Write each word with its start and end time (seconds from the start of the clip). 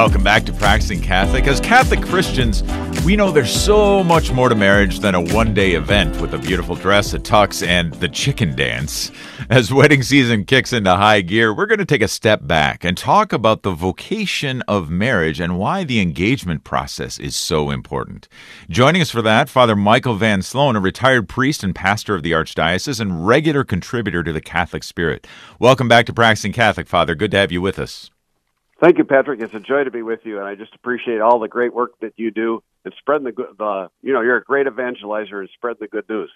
Welcome 0.00 0.24
back 0.24 0.46
to 0.46 0.54
Practicing 0.54 1.02
Catholic. 1.02 1.46
As 1.46 1.60
Catholic 1.60 2.00
Christians, 2.00 2.62
we 3.04 3.16
know 3.16 3.30
there's 3.30 3.54
so 3.54 4.02
much 4.02 4.32
more 4.32 4.48
to 4.48 4.54
marriage 4.54 5.00
than 5.00 5.14
a 5.14 5.20
one 5.20 5.52
day 5.52 5.72
event 5.72 6.18
with 6.22 6.32
a 6.32 6.38
beautiful 6.38 6.74
dress, 6.74 7.12
a 7.12 7.18
tux, 7.18 7.64
and 7.64 7.92
the 7.92 8.08
chicken 8.08 8.56
dance. 8.56 9.12
As 9.50 9.70
wedding 9.70 10.02
season 10.02 10.46
kicks 10.46 10.72
into 10.72 10.96
high 10.96 11.20
gear, 11.20 11.54
we're 11.54 11.66
going 11.66 11.80
to 11.80 11.84
take 11.84 12.00
a 12.00 12.08
step 12.08 12.46
back 12.46 12.82
and 12.82 12.96
talk 12.96 13.34
about 13.34 13.62
the 13.62 13.72
vocation 13.72 14.62
of 14.62 14.88
marriage 14.88 15.38
and 15.38 15.58
why 15.58 15.84
the 15.84 16.00
engagement 16.00 16.64
process 16.64 17.18
is 17.18 17.36
so 17.36 17.70
important. 17.70 18.26
Joining 18.70 19.02
us 19.02 19.10
for 19.10 19.20
that, 19.20 19.50
Father 19.50 19.76
Michael 19.76 20.14
Van 20.14 20.40
Sloun, 20.40 20.76
a 20.76 20.80
retired 20.80 21.28
priest 21.28 21.62
and 21.62 21.74
pastor 21.74 22.14
of 22.14 22.22
the 22.22 22.32
Archdiocese 22.32 23.00
and 23.00 23.26
regular 23.26 23.64
contributor 23.64 24.22
to 24.22 24.32
the 24.32 24.40
Catholic 24.40 24.82
Spirit. 24.82 25.26
Welcome 25.58 25.88
back 25.88 26.06
to 26.06 26.14
Practicing 26.14 26.54
Catholic, 26.54 26.88
Father. 26.88 27.14
Good 27.14 27.32
to 27.32 27.36
have 27.36 27.52
you 27.52 27.60
with 27.60 27.78
us. 27.78 28.10
Thank 28.80 28.96
you, 28.96 29.04
Patrick. 29.04 29.40
It's 29.42 29.52
a 29.52 29.60
joy 29.60 29.84
to 29.84 29.90
be 29.90 30.00
with 30.00 30.20
you, 30.24 30.38
and 30.38 30.48
I 30.48 30.54
just 30.54 30.74
appreciate 30.74 31.20
all 31.20 31.38
the 31.38 31.48
great 31.48 31.74
work 31.74 31.92
that 32.00 32.14
you 32.16 32.30
do 32.30 32.62
and 32.84 32.94
spreading 32.98 33.24
the 33.24 33.32
good. 33.32 33.48
The 33.58 33.90
you 34.02 34.14
know, 34.14 34.22
you're 34.22 34.38
a 34.38 34.42
great 34.44 34.66
evangelizer 34.66 35.40
and 35.40 35.50
spread 35.54 35.76
the 35.80 35.86
good 35.86 36.08
news. 36.08 36.30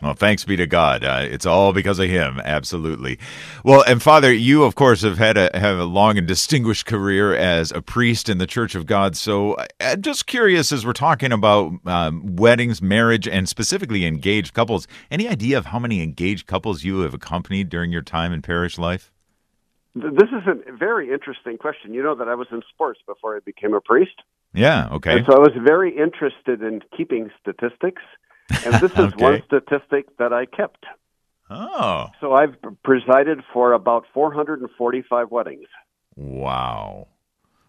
Well, 0.00 0.14
thanks 0.14 0.44
be 0.44 0.56
to 0.56 0.66
God. 0.66 1.04
Uh, 1.04 1.20
it's 1.24 1.44
all 1.44 1.74
because 1.74 1.98
of 1.98 2.08
Him, 2.08 2.40
absolutely. 2.42 3.18
Well, 3.64 3.84
and 3.86 4.02
Father, 4.02 4.32
you 4.32 4.64
of 4.64 4.76
course 4.76 5.02
have 5.02 5.18
had 5.18 5.36
a 5.36 5.50
have 5.52 5.78
a 5.78 5.84
long 5.84 6.16
and 6.16 6.26
distinguished 6.26 6.86
career 6.86 7.34
as 7.34 7.70
a 7.70 7.82
priest 7.82 8.30
in 8.30 8.38
the 8.38 8.46
Church 8.46 8.74
of 8.74 8.86
God. 8.86 9.14
So, 9.14 9.58
uh, 9.80 9.96
just 9.96 10.26
curious, 10.26 10.72
as 10.72 10.86
we're 10.86 10.94
talking 10.94 11.32
about 11.32 11.74
um, 11.84 12.36
weddings, 12.36 12.80
marriage, 12.80 13.28
and 13.28 13.46
specifically 13.46 14.06
engaged 14.06 14.54
couples, 14.54 14.88
any 15.10 15.28
idea 15.28 15.58
of 15.58 15.66
how 15.66 15.78
many 15.78 16.02
engaged 16.02 16.46
couples 16.46 16.82
you 16.82 17.00
have 17.00 17.12
accompanied 17.12 17.68
during 17.68 17.92
your 17.92 18.02
time 18.02 18.32
in 18.32 18.40
parish 18.40 18.78
life? 18.78 19.13
This 19.94 20.28
is 20.30 20.42
a 20.48 20.72
very 20.76 21.12
interesting 21.12 21.56
question. 21.56 21.94
You 21.94 22.02
know 22.02 22.14
that 22.16 22.28
I 22.28 22.34
was 22.34 22.48
in 22.50 22.62
sports 22.72 23.00
before 23.06 23.36
I 23.36 23.40
became 23.44 23.74
a 23.74 23.80
priest. 23.80 24.16
Yeah, 24.52 24.88
okay. 24.92 25.18
And 25.18 25.26
so 25.26 25.34
I 25.36 25.38
was 25.38 25.52
very 25.64 25.96
interested 25.96 26.62
in 26.62 26.80
keeping 26.96 27.30
statistics, 27.40 28.02
and 28.64 28.74
this 28.80 28.90
is 28.98 29.12
Okay. 29.14 29.22
one 29.22 29.42
statistic 29.46 30.16
that 30.18 30.32
I 30.32 30.46
kept. 30.46 30.84
Oh, 31.50 32.08
So 32.20 32.32
I've 32.32 32.56
presided 32.82 33.42
for 33.52 33.72
about 33.72 34.06
445 34.14 35.30
weddings. 35.30 35.66
wow. 36.16 37.08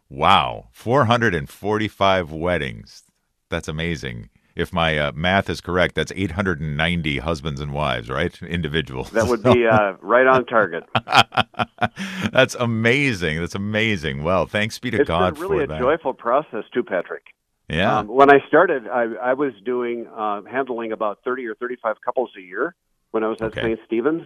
Wow. 0.09 0.69
445 0.71 2.31
weddings. 2.31 3.03
That's 3.49 3.67
amazing. 3.67 4.29
If 4.55 4.71
my 4.71 4.97
uh, 4.97 5.11
math 5.13 5.49
is 5.49 5.59
correct, 5.59 5.95
that's 5.95 6.13
890 6.15 7.17
husbands 7.19 7.59
and 7.59 7.73
wives, 7.73 8.09
right? 8.09 8.41
Individuals. 8.41 9.09
That 9.11 9.27
would 9.27 9.43
be 9.53 9.67
uh, 9.67 9.93
right 10.01 10.25
on 10.25 10.45
target. 10.45 10.83
That's 12.31 12.55
amazing. 12.55 13.39
That's 13.39 13.55
amazing. 13.55 14.23
Well, 14.23 14.45
thanks 14.45 14.79
be 14.79 14.91
to 14.91 15.01
It's 15.01 15.07
God 15.07 15.37
really 15.39 15.65
for 15.65 15.73
a 15.73 15.79
joyful 15.79 16.13
process 16.13 16.63
too, 16.73 16.83
Patrick. 16.83 17.23
yeah. 17.69 17.99
Um, 17.99 18.07
when 18.07 18.31
I 18.33 18.39
started, 18.47 18.87
I, 18.87 19.03
I 19.21 19.33
was 19.33 19.53
doing 19.63 20.07
uh, 20.07 20.41
handling 20.43 20.91
about 20.91 21.19
thirty 21.23 21.45
or 21.47 21.55
thirty-five 21.55 21.97
couples 22.03 22.31
a 22.37 22.41
year 22.41 22.75
when 23.11 23.23
I 23.23 23.27
was 23.27 23.37
at 23.41 23.47
Okay. 23.47 23.61
St. 23.61 23.79
Stephen's. 23.85 24.23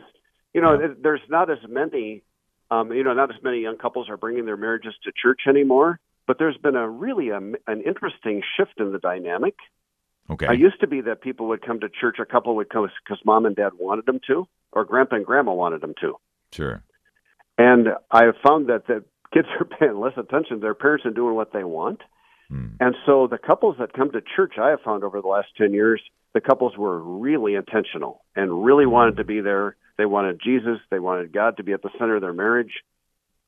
You 0.53 0.61
know, 0.61 0.73
Yeah. 0.79 0.87
th- 0.87 0.97
there's 1.01 1.21
not 1.29 1.49
as 1.49 1.59
many, 1.67 2.23
um, 2.71 2.91
you 2.91 3.03
know, 3.03 3.13
not 3.13 3.29
as 3.35 3.41
many 3.43 3.61
young 3.61 3.77
couples 3.77 4.09
are 4.09 4.17
bringing 4.17 4.45
their 4.45 4.57
marriages 4.57 4.93
to 5.03 5.11
church 5.11 5.41
anymore. 5.47 5.99
But 6.27 6.37
there's 6.37 6.57
been 6.57 6.75
a 6.75 6.87
really 6.87 7.29
a, 7.29 7.37
an 7.37 7.81
interesting 7.85 8.43
shift 8.57 8.79
in 8.79 8.91
the 8.91 8.99
dynamic. 8.99 9.55
Okay. 10.29 10.47
I 10.47 10.53
used 10.53 10.79
to 10.81 10.87
be 10.87 11.01
that 11.01 11.21
people 11.21 11.47
would 11.47 11.65
come 11.65 11.79
to 11.79 11.89
church, 11.89 12.17
a 12.19 12.25
couple 12.25 12.55
would 12.55 12.69
come 12.69 12.87
because 13.03 13.23
mom 13.25 13.45
and 13.45 13.55
dad 13.55 13.71
wanted 13.79 14.05
them 14.05 14.19
to, 14.27 14.47
or 14.71 14.85
grandpa 14.85 15.17
and 15.17 15.25
grandma 15.25 15.53
wanted 15.53 15.81
them 15.81 15.93
to. 16.01 16.15
sure. 16.51 16.83
And 17.57 17.89
I 18.09 18.23
have 18.23 18.35
found 18.41 18.69
that 18.69 18.87
the 18.87 19.03
kids 19.33 19.47
are 19.59 19.65
paying 19.65 19.99
less 19.99 20.13
attention 20.17 20.57
to 20.57 20.61
their 20.61 20.73
parents 20.73 21.05
and 21.05 21.15
doing 21.15 21.35
what 21.35 21.53
they 21.53 21.63
want. 21.63 22.01
Hmm. 22.49 22.69
And 22.79 22.95
so 23.05 23.27
the 23.27 23.37
couples 23.37 23.75
that 23.79 23.93
come 23.93 24.11
to 24.11 24.21
church, 24.35 24.53
I 24.59 24.69
have 24.69 24.81
found 24.81 25.03
over 25.03 25.21
the 25.21 25.27
last 25.27 25.49
10 25.57 25.73
years, 25.73 26.01
the 26.33 26.41
couples 26.41 26.77
were 26.77 26.99
really 26.99 27.55
intentional 27.55 28.23
and 28.35 28.63
really 28.63 28.85
wanted 28.85 29.17
to 29.17 29.23
be 29.23 29.41
there. 29.41 29.75
They 29.97 30.05
wanted 30.05 30.39
Jesus. 30.43 30.79
They 30.89 30.99
wanted 30.99 31.33
God 31.33 31.57
to 31.57 31.63
be 31.63 31.73
at 31.73 31.81
the 31.81 31.89
center 31.99 32.15
of 32.15 32.21
their 32.21 32.33
marriage. 32.33 32.71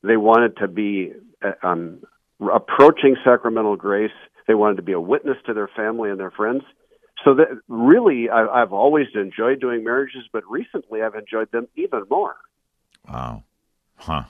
They 0.03 0.17
wanted 0.17 0.57
to 0.57 0.67
be 0.67 1.13
uh, 1.44 1.51
um, 1.66 2.01
approaching 2.41 3.16
sacramental 3.23 3.75
grace. 3.75 4.11
They 4.47 4.53
wanted 4.53 4.78
to 4.78 4.81
be 4.81 4.94
a 4.94 5.00
witness 5.00 5.38
to 5.46 5.53
their 5.53 5.69
family 5.75 6.09
and 6.09 6.19
their 6.19 6.31
friends. 6.31 6.63
So 7.24 7.35
that 7.35 7.47
really, 7.68 8.29
I, 8.29 8.47
I've 8.47 8.74
always 8.74 9.07
enjoyed 9.13 9.59
doing 9.59 9.84
marriages, 9.84 10.24
but 10.34 10.44
recently 10.50 11.02
I've 11.02 11.16
enjoyed 11.16 11.52
them 11.52 11.68
even 11.75 12.03
more. 12.09 12.35
Wow. 13.07 13.44
Huh. 13.97 14.24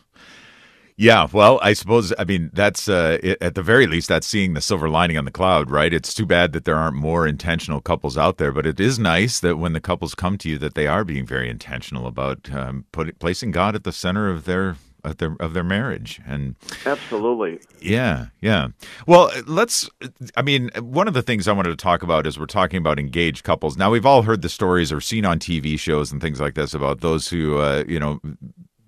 Yeah, 0.97 1.27
well, 1.31 1.59
I 1.63 1.73
suppose 1.73 2.13
I 2.19 2.25
mean 2.25 2.51
that's 2.53 2.87
uh, 2.87 3.17
it, 3.23 3.41
at 3.41 3.55
the 3.55 3.63
very 3.63 3.87
least 3.87 4.07
that's 4.07 4.27
seeing 4.27 4.53
the 4.53 4.61
silver 4.61 4.87
lining 4.87 5.17
on 5.17 5.25
the 5.25 5.31
cloud, 5.31 5.71
right? 5.71 5.91
It's 5.91 6.13
too 6.13 6.27
bad 6.27 6.51
that 6.53 6.65
there 6.65 6.75
aren't 6.75 6.95
more 6.95 7.25
intentional 7.25 7.81
couples 7.81 8.19
out 8.19 8.37
there, 8.37 8.51
but 8.51 8.67
it 8.67 8.79
is 8.79 8.99
nice 8.99 9.39
that 9.39 9.57
when 9.57 9.73
the 9.73 9.79
couples 9.79 10.13
come 10.13 10.37
to 10.37 10.49
you 10.49 10.59
that 10.59 10.75
they 10.75 10.85
are 10.85 11.03
being 11.03 11.25
very 11.25 11.49
intentional 11.49 12.05
about 12.05 12.51
um, 12.53 12.85
placing 13.17 13.49
God 13.49 13.73
at 13.73 13.83
the 13.83 13.91
center 13.91 14.29
of 14.29 14.45
their 14.45 14.75
of 15.03 15.17
their 15.17 15.35
of 15.39 15.53
their 15.53 15.63
marriage 15.63 16.21
and 16.25 16.55
Absolutely. 16.85 17.59
yeah, 17.79 18.27
yeah. 18.41 18.69
Well, 19.07 19.31
let's. 19.47 19.89
I 20.35 20.41
mean, 20.41 20.69
one 20.79 21.07
of 21.07 21.13
the 21.13 21.21
things 21.21 21.47
I 21.47 21.53
wanted 21.53 21.69
to 21.69 21.75
talk 21.75 22.03
about 22.03 22.27
is 22.27 22.39
we're 22.39 22.45
talking 22.45 22.77
about 22.77 22.99
engaged 22.99 23.43
couples. 23.43 23.77
Now, 23.77 23.91
we've 23.91 24.05
all 24.05 24.21
heard 24.23 24.41
the 24.41 24.49
stories 24.49 24.91
or 24.91 25.01
seen 25.01 25.25
on 25.25 25.39
TV 25.39 25.79
shows 25.79 26.11
and 26.11 26.21
things 26.21 26.39
like 26.39 26.55
this 26.55 26.73
about 26.73 27.01
those 27.01 27.27
who, 27.27 27.57
uh, 27.57 27.83
you 27.87 27.99
know, 27.99 28.19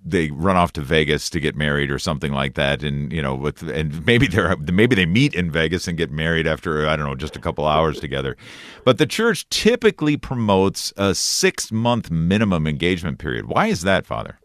they 0.05 0.29
run 0.31 0.57
off 0.57 0.73
to 0.73 0.81
Vegas 0.81 1.29
to 1.29 1.39
get 1.39 1.55
married 1.55 1.89
or 1.89 1.97
something 1.97 2.33
like 2.33 2.55
that, 2.55 2.83
and 2.83 3.11
you 3.11 3.21
know, 3.21 3.35
with 3.35 3.61
and 3.63 4.05
maybe 4.05 4.27
they're 4.27 4.55
maybe 4.57 4.95
they 4.95 5.05
meet 5.05 5.33
in 5.33 5.49
Vegas 5.49 5.87
and 5.87 5.97
get 5.97 6.11
married 6.11 6.45
after 6.45 6.87
I 6.87 6.95
don't 6.95 7.05
know 7.05 7.15
just 7.15 7.35
a 7.35 7.39
couple 7.39 7.65
hours 7.65 7.99
together. 7.99 8.35
But 8.83 8.97
the 8.97 9.05
church 9.05 9.47
typically 9.49 10.17
promotes 10.17 10.91
a 10.97 11.15
six 11.15 11.71
month 11.71 12.11
minimum 12.11 12.67
engagement 12.67 13.17
period. 13.19 13.45
Why 13.47 13.67
is 13.67 13.81
that, 13.83 14.05
Father? 14.05 14.39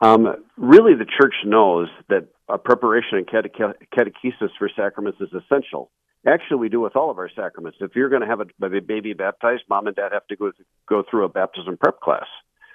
Um, 0.00 0.44
really, 0.56 0.94
the 0.94 1.06
church 1.06 1.34
knows 1.44 1.88
that 2.08 2.28
uh, 2.48 2.58
preparation 2.58 3.18
and 3.18 3.26
catechesis 3.26 4.50
for 4.58 4.70
sacraments 4.76 5.20
is 5.20 5.28
essential. 5.32 5.90
Actually, 6.26 6.58
we 6.58 6.68
do 6.68 6.80
with 6.80 6.96
all 6.96 7.10
of 7.10 7.18
our 7.18 7.30
sacraments. 7.34 7.78
If 7.80 7.94
you're 7.94 8.08
going 8.08 8.22
to 8.22 8.28
have 8.28 8.40
a, 8.40 8.66
a 8.66 8.80
baby 8.80 9.12
baptized, 9.14 9.62
mom 9.70 9.86
and 9.86 9.96
dad 9.96 10.12
have 10.12 10.26
to 10.26 10.36
go 10.36 10.52
go 10.88 11.02
through 11.08 11.24
a 11.24 11.28
baptism 11.28 11.76
prep 11.76 12.00
class. 12.00 12.26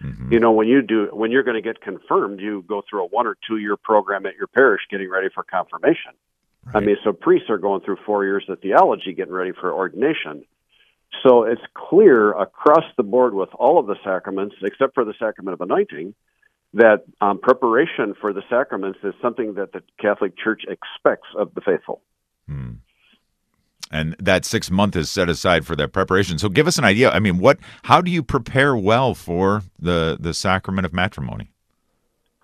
Mhm. 0.01 0.31
You 0.31 0.39
know, 0.39 0.51
when 0.51 0.67
you 0.67 0.81
do 0.81 1.09
when 1.11 1.31
you're 1.31 1.43
going 1.43 1.61
to 1.61 1.61
get 1.61 1.81
confirmed, 1.81 2.39
you 2.39 2.63
go 2.67 2.81
through 2.89 3.03
a 3.03 3.07
one 3.07 3.27
or 3.27 3.37
two 3.47 3.57
year 3.57 3.77
program 3.77 4.25
at 4.25 4.35
your 4.35 4.47
parish 4.47 4.81
getting 4.89 5.09
ready 5.09 5.27
for 5.33 5.43
confirmation. 5.43 6.13
I 6.73 6.79
mean, 6.79 6.97
so 7.03 7.11
priests 7.11 7.49
are 7.49 7.57
going 7.57 7.81
through 7.81 7.97
four 8.05 8.23
years 8.23 8.45
of 8.47 8.59
theology 8.61 9.13
getting 9.13 9.33
ready 9.33 9.51
for 9.51 9.73
ordination. 9.73 10.45
So 11.23 11.43
it's 11.43 11.61
clear 11.73 12.31
across 12.31 12.85
the 12.97 13.03
board 13.03 13.33
with 13.33 13.49
all 13.55 13.79
of 13.79 13.87
the 13.87 13.95
sacraments, 14.03 14.55
except 14.61 14.93
for 14.93 15.03
the 15.03 15.13
sacrament 15.19 15.53
of 15.53 15.61
anointing, 15.61 16.13
that 16.73 17.03
um, 17.19 17.39
preparation 17.39 18.15
for 18.19 18.33
the 18.33 18.43
sacraments 18.49 18.99
is 19.03 19.13
something 19.21 19.55
that 19.55 19.73
the 19.73 19.81
Catholic 19.99 20.37
Church 20.37 20.63
expects 20.67 21.27
of 21.37 21.53
the 21.53 21.61
faithful. 21.61 22.01
Hmm. 22.47 22.73
And 23.91 24.15
that 24.19 24.45
six 24.45 24.71
month 24.71 24.95
is 24.95 25.11
set 25.11 25.27
aside 25.27 25.65
for 25.65 25.75
that 25.75 25.91
preparation. 25.91 26.37
So 26.37 26.47
give 26.47 26.65
us 26.65 26.77
an 26.77 26.85
idea. 26.85 27.11
I 27.11 27.19
mean, 27.19 27.39
what? 27.39 27.59
How 27.83 27.99
do 27.99 28.09
you 28.09 28.23
prepare 28.23 28.75
well 28.75 29.13
for 29.13 29.63
the 29.77 30.17
the 30.17 30.33
sacrament 30.33 30.85
of 30.85 30.93
matrimony? 30.93 31.51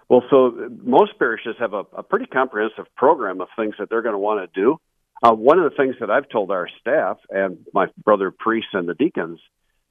Well, 0.09 0.23
so 0.29 0.69
most 0.83 1.17
parishes 1.17 1.55
have 1.59 1.73
a, 1.73 1.83
a 1.95 2.03
pretty 2.03 2.25
comprehensive 2.25 2.85
program 2.95 3.39
of 3.39 3.47
things 3.57 3.75
that 3.79 3.89
they're 3.89 4.01
going 4.01 4.13
to 4.13 4.19
want 4.19 4.51
to 4.51 4.61
do. 4.61 4.79
Uh, 5.23 5.33
one 5.33 5.57
of 5.57 5.69
the 5.69 5.75
things 5.75 5.95
that 5.99 6.11
I've 6.11 6.29
told 6.29 6.51
our 6.51 6.69
staff 6.79 7.17
and 7.29 7.57
my 7.73 7.87
brother 8.03 8.31
priests 8.31 8.69
and 8.73 8.87
the 8.87 8.93
deacons 8.93 9.39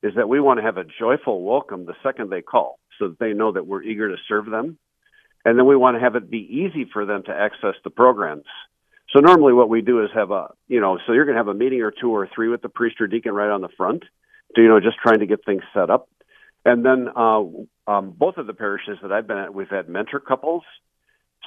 is 0.03 0.15
that 0.15 0.29
we 0.29 0.41
want 0.41 0.59
to 0.59 0.63
have 0.63 0.77
a 0.77 0.85
joyful 0.85 1.43
welcome 1.43 1.87
the 1.87 1.97
second 2.03 2.31
they 2.31 2.43
call 2.43 2.79
so 2.99 3.09
that 3.09 3.19
they 3.19 3.33
know 3.33 3.53
that 3.53 3.67
we're 3.67 3.83
eager 3.83 4.09
to 4.09 4.17
serve 4.29 4.47
them. 4.47 4.79
And 5.45 5.59
then 5.59 5.67
we 5.67 5.77
want 5.77 5.97
to 5.97 6.01
have 6.01 6.17
it 6.17 6.31
be 6.31 6.39
easy 6.39 6.89
for 6.93 7.07
them 7.07 7.23
to 7.25 7.33
access 7.33 7.75
the 7.85 7.91
programs. 7.91 8.47
So 9.13 9.21
normally 9.21 9.53
what 9.53 9.69
we 9.69 9.81
do 9.81 10.03
is 10.03 10.11
have 10.15 10.31
a, 10.33 10.49
you 10.67 10.81
know, 10.81 10.99
so 11.07 11.13
you're 11.13 11.25
going 11.25 11.37
to 11.37 11.41
have 11.41 11.49
a 11.49 11.55
meeting 11.55 11.81
or 11.83 11.93
two 11.93 12.11
or 12.11 12.29
three 12.35 12.49
with 12.49 12.63
the 12.63 12.69
priest 12.69 13.01
or 13.01 13.07
deacon 13.07 13.33
right 13.33 13.51
on 13.51 13.61
the 13.61 13.69
front, 13.77 14.03
to, 14.55 14.63
you 14.63 14.69
know, 14.69 14.81
just 14.81 14.97
trying 14.99 15.21
to 15.21 15.27
get 15.27 15.45
things 15.45 15.63
set 15.73 15.89
up. 15.89 16.09
And 16.65 16.85
then 16.85 17.09
uh, 17.15 17.45
um, 17.87 18.11
both 18.11 18.39
of 18.39 18.49
the 18.49 18.55
parishes 18.55 18.99
that 19.03 19.13
I've 19.13 19.29
been 19.29 19.39
at, 19.39 19.55
we've 19.55 19.71
had 19.71 19.89
mentor 19.89 20.19
couples. 20.19 20.65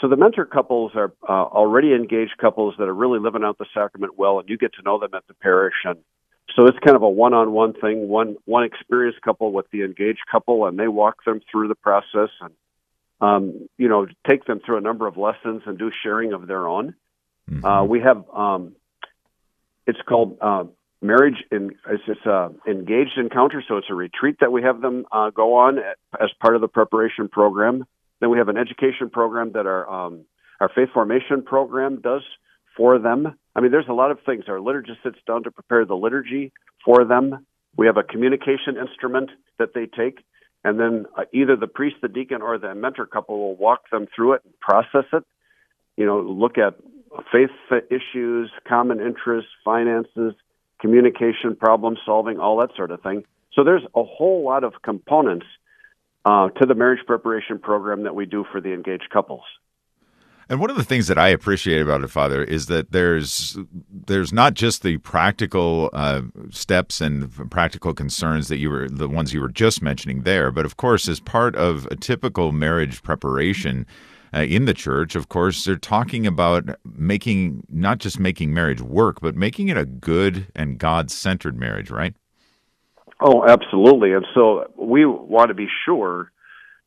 So 0.01 0.07
the 0.07 0.15
mentor 0.15 0.45
couples 0.45 0.93
are 0.95 1.13
uh, 1.27 1.31
already 1.31 1.93
engaged 1.93 2.37
couples 2.39 2.75
that 2.79 2.87
are 2.87 2.95
really 2.95 3.19
living 3.19 3.43
out 3.43 3.57
the 3.57 3.65
sacrament 3.73 4.17
well, 4.17 4.39
and 4.39 4.47
you 4.47 4.57
get 4.57 4.73
to 4.75 4.81
know 4.81 4.97
them 4.97 5.13
at 5.13 5.27
the 5.27 5.33
parish. 5.33 5.73
And 5.83 5.99
so 6.59 6.65
it's 6.65 6.77
kind 6.79 6.97
of 6.97 7.03
a 7.03 7.09
one-on-one 7.09 7.73
thing, 7.73 8.09
one 8.09 8.35
one 8.43 8.65
experienced 8.65 9.21
couple 9.21 9.53
with 9.53 9.65
the 9.71 9.83
engaged 9.83 10.19
couple, 10.29 10.65
and 10.65 10.77
they 10.77 10.89
walk 10.89 11.23
them 11.23 11.39
through 11.49 11.69
the 11.69 11.75
process 11.75 12.29
and 12.41 12.53
um, 13.21 13.69
you 13.77 13.87
know 13.87 14.07
take 14.29 14.43
them 14.43 14.59
through 14.65 14.77
a 14.77 14.81
number 14.81 15.07
of 15.07 15.15
lessons 15.15 15.61
and 15.65 15.77
do 15.77 15.89
sharing 16.03 16.33
of 16.33 16.47
their 16.47 16.67
own. 16.67 16.95
Mhm. 17.49 17.63
Uh, 17.63 17.85
we 17.85 18.01
have 18.01 18.25
um, 18.33 18.75
it's 19.87 20.01
called 20.05 20.37
uh, 20.41 20.65
marriage 21.01 21.41
in 21.49 21.77
it's, 21.89 22.03
it's 22.07 22.27
uh, 22.27 22.49
engaged 22.67 23.17
encounter, 23.17 23.63
so 23.65 23.77
it's 23.77 23.89
a 23.89 23.95
retreat 23.95 24.35
that 24.41 24.51
we 24.51 24.61
have 24.61 24.81
them 24.81 25.05
uh, 25.13 25.29
go 25.29 25.55
on 25.55 25.79
at, 25.79 25.97
as 26.19 26.29
part 26.41 26.55
of 26.55 26.61
the 26.61 26.67
preparation 26.67 27.29
program. 27.29 27.85
Then 28.19 28.31
we 28.31 28.37
have 28.37 28.49
an 28.49 28.57
education 28.57 29.09
program 29.09 29.53
that 29.53 29.65
our 29.65 29.89
um, 29.89 30.25
our 30.59 30.69
faith 30.75 30.89
formation 30.93 31.41
program 31.41 32.01
does 32.01 32.23
for 32.79 32.97
them. 32.97 33.35
I 33.57 33.59
mean, 33.59 33.71
there's 33.71 33.89
a 33.89 33.93
lot 33.93 34.09
of 34.09 34.19
things. 34.25 34.45
Our 34.47 34.59
liturgist 34.59 35.03
sits 35.03 35.17
down 35.27 35.43
to 35.43 35.51
prepare 35.51 35.83
the 35.83 35.97
liturgy 35.97 36.53
for 36.85 37.03
them. 37.03 37.45
We 37.75 37.87
have 37.87 37.97
a 37.97 38.03
communication 38.03 38.77
instrument 38.79 39.31
that 39.59 39.73
they 39.75 39.85
take, 39.85 40.19
and 40.63 40.79
then 40.79 41.05
uh, 41.17 41.23
either 41.33 41.57
the 41.57 41.67
priest, 41.67 41.97
the 42.01 42.07
deacon, 42.07 42.41
or 42.41 42.57
the 42.57 42.73
mentor 42.73 43.05
couple 43.05 43.37
will 43.37 43.57
walk 43.57 43.89
them 43.91 44.07
through 44.15 44.33
it 44.33 44.41
and 44.45 44.57
process 44.61 45.03
it. 45.11 45.25
You 45.97 46.05
know, 46.05 46.21
look 46.21 46.57
at 46.57 46.75
faith 47.33 47.49
issues, 47.91 48.49
common 48.65 49.01
interests, 49.01 49.51
finances, 49.65 50.33
communication, 50.79 51.57
problem 51.59 51.97
solving, 52.05 52.39
all 52.39 52.57
that 52.59 52.69
sort 52.77 52.91
of 52.91 53.01
thing. 53.01 53.23
So 53.55 53.65
there's 53.65 53.83
a 53.93 54.03
whole 54.03 54.45
lot 54.45 54.63
of 54.63 54.73
components 54.81 55.47
uh, 56.23 56.47
to 56.49 56.65
the 56.65 56.75
marriage 56.75 57.05
preparation 57.05 57.59
program 57.59 58.03
that 58.03 58.15
we 58.15 58.25
do 58.25 58.45
for 58.53 58.61
the 58.61 58.73
engaged 58.73 59.09
couples. 59.11 59.43
And 60.49 60.59
one 60.59 60.71
of 60.71 60.77
the 60.77 60.83
things 60.83 61.07
that 61.07 61.19
I 61.19 61.27
appreciate 61.27 61.79
about 61.79 62.03
it, 62.03 62.09
Father, 62.09 62.43
is 62.43 62.65
that 62.65 62.91
there's 62.91 63.55
there's 64.07 64.33
not 64.33 64.55
just 64.55 64.81
the 64.81 64.97
practical 64.97 65.91
uh, 65.93 66.23
steps 66.49 67.01
and 67.01 67.31
practical 67.51 67.93
concerns 67.93 68.47
that 68.47 68.57
you 68.57 68.71
were 68.71 68.89
the 68.89 69.07
ones 69.07 69.31
you 69.31 69.41
were 69.41 69.49
just 69.49 69.83
mentioning 69.83 70.23
there, 70.23 70.51
but 70.51 70.65
of 70.65 70.75
course, 70.75 71.07
as 71.07 71.19
part 71.19 71.55
of 71.55 71.85
a 71.91 71.95
typical 71.95 72.51
marriage 72.51 73.03
preparation. 73.03 73.85
Uh, 74.31 74.41
in 74.41 74.65
the 74.65 74.75
church, 74.75 75.15
of 75.15 75.27
course, 75.27 75.65
they're 75.65 75.75
talking 75.75 76.27
about 76.27 76.77
making 76.85 77.63
not 77.67 77.97
just 77.97 78.19
making 78.19 78.53
marriage 78.53 78.79
work, 78.79 79.19
but 79.21 79.35
making 79.35 79.69
it 79.69 79.77
a 79.77 79.85
good 79.85 80.45
and 80.55 80.77
God 80.77 81.09
centered 81.09 81.57
marriage, 81.57 81.89
right? 81.89 82.13
Oh, 83.21 83.43
absolutely. 83.43 84.13
And 84.13 84.27
so 84.35 84.71
we 84.77 85.03
want 85.03 85.47
to 85.47 85.55
be 85.55 85.67
sure 85.83 86.31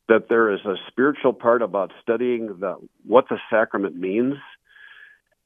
that 0.09 0.29
there 0.29 0.51
is 0.53 0.59
a 0.65 0.75
spiritual 0.87 1.33
part 1.33 1.61
about 1.61 1.91
studying 2.01 2.47
the 2.59 2.75
what 3.05 3.29
the 3.29 3.39
sacrament 3.49 3.95
means 3.95 4.35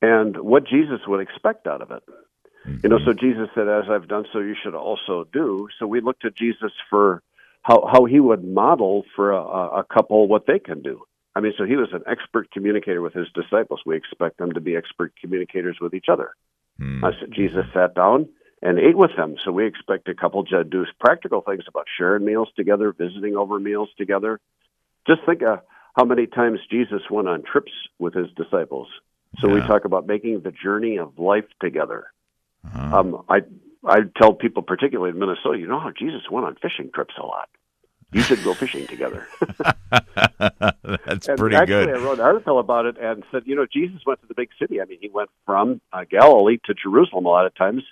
and 0.02 0.38
what 0.38 0.68
Jesus 0.68 1.00
would 1.08 1.22
expect 1.22 1.68
out 1.68 1.82
of 1.82 1.92
it. 1.92 2.04
Mm-hmm. 2.68 2.78
You 2.84 2.90
know, 2.90 3.00
so 3.06 3.14
Jesus 3.14 3.50
said, 3.56 3.68
"As 3.68 3.86
I've 3.90 4.08
done, 4.08 4.26
so 4.34 4.40
you 4.40 4.56
should 4.62 4.76
also 4.76 5.26
do." 5.32 5.68
So 5.80 5.88
we 5.88 6.02
look 6.02 6.20
to 6.20 6.32
Jesus 6.32 6.72
for 6.90 7.22
how 7.62 7.88
how 7.92 8.06
he 8.06 8.20
would 8.20 8.44
model 8.44 9.04
for 9.16 9.32
a, 9.32 9.42
a 9.42 9.84
couple 9.84 10.28
what 10.28 10.46
they 10.48 10.60
can 10.60 10.82
do. 10.82 11.04
I 11.36 11.40
mean, 11.40 11.54
so 11.58 11.66
he 11.66 11.76
was 11.76 11.90
an 11.94 12.02
expert 12.08 12.50
communicator 12.52 13.02
with 13.02 13.14
his 13.14 13.28
disciples. 13.36 13.82
We 13.86 13.96
expect 13.96 14.38
them 14.38 14.54
to 14.54 14.62
be 14.62 14.76
expert 14.76 15.14
communicators 15.22 15.78
with 15.80 15.94
each 15.94 16.08
other. 16.10 16.32
Mm-hmm. 16.82 17.04
Uh, 17.04 17.12
so 17.20 17.28
Jesus 17.28 17.66
sat 17.74 17.94
down 17.94 18.28
and 18.62 18.80
ate 18.80 18.98
with 18.98 19.12
them. 19.16 19.36
So 19.44 19.52
we 19.52 19.68
expect 19.68 20.08
a 20.10 20.16
couple 20.16 20.44
to 20.46 20.64
do 20.64 20.86
practical 21.00 21.42
things 21.42 21.64
about 21.68 21.86
sharing 21.98 22.26
meals 22.26 22.50
together, 22.56 22.92
visiting 22.92 23.36
over 23.36 23.60
meals 23.60 23.90
together. 23.98 24.40
Just 25.06 25.22
think 25.26 25.42
of 25.44 25.60
how 25.96 26.06
many 26.06 26.28
times 26.28 26.60
Jesus 26.70 27.02
went 27.10 27.28
on 27.28 27.44
trips 27.44 27.72
with 28.00 28.14
his 28.14 28.28
disciples. 28.36 28.88
So 29.40 29.48
yeah. 29.48 29.56
we 29.56 29.62
talk 29.62 29.86
about 29.86 30.08
making 30.08 30.42
the 30.42 30.52
journey 30.52 30.98
of 30.98 31.18
life 31.20 31.46
together. 31.62 32.08
Uh-huh. 32.66 33.00
Um, 33.00 33.24
I 33.30 33.42
I 33.86 34.00
tell 34.18 34.34
people, 34.34 34.64
particularly 34.64 35.12
in 35.12 35.20
Minnesota, 35.20 35.58
you 35.58 35.68
know 35.68 35.80
how 35.80 35.92
Jesus 35.92 36.22
went 36.32 36.46
on 36.46 36.56
fishing 36.56 36.90
trips 36.94 37.14
a 37.22 37.26
lot. 37.26 37.50
You 38.12 38.22
should 38.22 38.44
go 38.44 38.54
fishing 38.54 38.88
together. 38.88 39.28
That's 40.40 41.28
and 41.28 41.38
pretty 41.38 41.58
actually, 41.58 41.86
good. 41.86 41.90
I 41.90 42.00
wrote 42.00 42.20
an 42.20 42.26
article 42.26 42.58
about 42.60 42.86
it 42.86 42.98
and 42.98 43.24
said, 43.32 43.44
you 43.46 43.56
know, 43.56 43.66
Jesus 43.72 44.00
went 44.06 44.22
to 44.22 44.28
the 44.28 44.34
big 44.34 44.50
city. 44.60 44.82
I 44.82 44.86
mean, 44.86 45.00
he 45.02 45.10
went 45.10 45.30
from 45.46 45.82
uh, 45.92 46.06
Galilee 46.10 46.58
to 46.66 46.74
Jerusalem 46.74 47.26
a 47.26 47.30
lot 47.30 47.46
of 47.46 47.56
times 47.56 47.84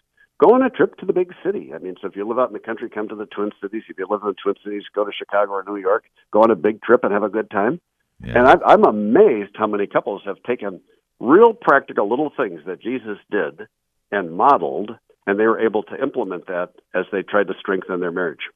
go 0.41 0.53
on 0.53 0.61
a 0.61 0.69
trip 0.69 0.97
to 0.97 1.05
the 1.05 1.13
big 1.13 1.33
city. 1.45 1.71
I 1.73 1.79
mean, 1.79 1.95
so 2.01 2.07
if 2.07 2.15
you 2.15 2.27
live 2.27 2.39
out 2.39 2.49
in 2.49 2.53
the 2.53 2.59
country, 2.59 2.89
come 2.89 3.07
to 3.09 3.15
the 3.15 3.25
Twin 3.25 3.51
Cities. 3.61 3.83
If 3.89 3.97
you 3.97 4.07
live 4.09 4.21
in 4.21 4.29
the 4.29 4.35
Twin 4.41 4.55
Cities, 4.63 4.83
go 4.93 5.05
to 5.05 5.11
Chicago 5.11 5.53
or 5.53 5.63
New 5.67 5.77
York. 5.77 6.05
Go 6.31 6.41
on 6.41 6.51
a 6.51 6.55
big 6.55 6.81
trip 6.81 7.03
and 7.03 7.13
have 7.13 7.23
a 7.23 7.29
good 7.29 7.49
time. 7.49 7.79
Yeah. 8.23 8.39
And 8.39 8.47
I, 8.47 8.55
I'm 8.65 8.83
amazed 8.83 9.55
how 9.55 9.67
many 9.67 9.87
couples 9.87 10.21
have 10.25 10.41
taken 10.43 10.81
real 11.19 11.53
practical 11.53 12.09
little 12.09 12.31
things 12.35 12.61
that 12.65 12.81
Jesus 12.81 13.17
did 13.31 13.67
and 14.11 14.35
modeled, 14.35 14.91
and 15.25 15.39
they 15.39 15.45
were 15.45 15.59
able 15.59 15.83
to 15.83 16.01
implement 16.01 16.47
that 16.47 16.69
as 16.93 17.05
they 17.11 17.23
tried 17.23 17.47
to 17.47 17.53
strengthen 17.59 17.99
their 17.99 18.11
marriage. 18.11 18.49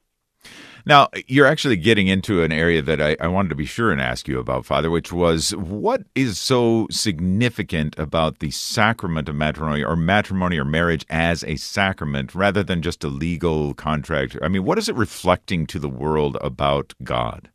Now, 0.85 1.09
you're 1.27 1.45
actually 1.45 1.75
getting 1.75 2.07
into 2.07 2.41
an 2.41 2.51
area 2.51 2.81
that 2.81 3.01
I, 3.01 3.15
I, 3.19 3.27
wanted 3.27 3.49
to 3.49 3.55
be 3.55 3.65
sure 3.65 3.91
and 3.91 4.01
ask 4.01 4.27
you 4.27 4.39
about, 4.39 4.65
Father, 4.65 4.89
which 4.89 5.11
was 5.11 5.51
what 5.55 6.03
is 6.15 6.39
so 6.39 6.87
significant 6.89 7.97
about 7.99 8.39
the 8.39 8.51
sacrament 8.51 9.29
of 9.29 9.35
matrimony 9.35 9.83
or 9.83 9.95
matrimony 9.95 10.57
or 10.57 10.65
marriage 10.65 11.05
as 11.09 11.43
a 11.43 11.57
sacrament 11.57 12.33
rather 12.33 12.63
than 12.63 12.81
just 12.81 13.03
a 13.03 13.07
legal 13.07 13.73
contract? 13.73 14.37
I 14.41 14.47
mean, 14.47 14.63
what 14.63 14.77
is 14.77 14.89
it 14.89 14.95
reflecting 14.95 15.67
to 15.67 15.79
the 15.79 15.89
world 15.89 16.37
about 16.41 16.93
God? 17.03 17.49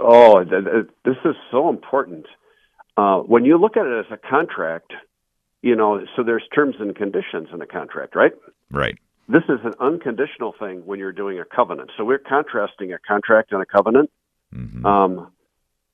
Oh, 0.00 0.42
this 0.44 1.16
is 1.24 1.36
so 1.50 1.68
important. 1.68 2.26
Uh, 2.96 3.18
when 3.18 3.44
you 3.44 3.58
look 3.58 3.76
at 3.76 3.86
it 3.86 4.06
as 4.06 4.12
a 4.12 4.28
contract, 4.28 4.92
you 5.62 5.76
know, 5.76 6.00
so 6.16 6.22
there's 6.22 6.44
terms 6.54 6.76
and 6.78 6.94
conditions 6.96 7.48
in 7.52 7.60
a 7.60 7.66
contract, 7.66 8.16
right? 8.16 8.32
Right. 8.70 8.98
This 9.28 9.42
is 9.48 9.60
an 9.64 9.72
unconditional 9.80 10.54
thing 10.58 10.84
when 10.84 10.98
you're 10.98 11.12
doing 11.12 11.38
a 11.38 11.44
covenant. 11.44 11.90
So 11.96 12.04
we're 12.04 12.18
contrasting 12.18 12.92
a 12.92 12.98
contract 12.98 13.52
and 13.52 13.62
a 13.62 13.66
covenant. 13.66 14.10
Mm-hmm. 14.54 14.84
Um, 14.84 15.32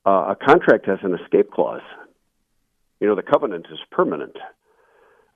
uh, 0.05 0.35
a 0.35 0.37
contract 0.37 0.87
has 0.87 0.99
an 1.03 1.17
escape 1.23 1.51
clause. 1.51 1.83
You 2.99 3.07
know, 3.07 3.15
the 3.15 3.23
covenant 3.23 3.67
is 3.71 3.79
permanent. 3.91 4.37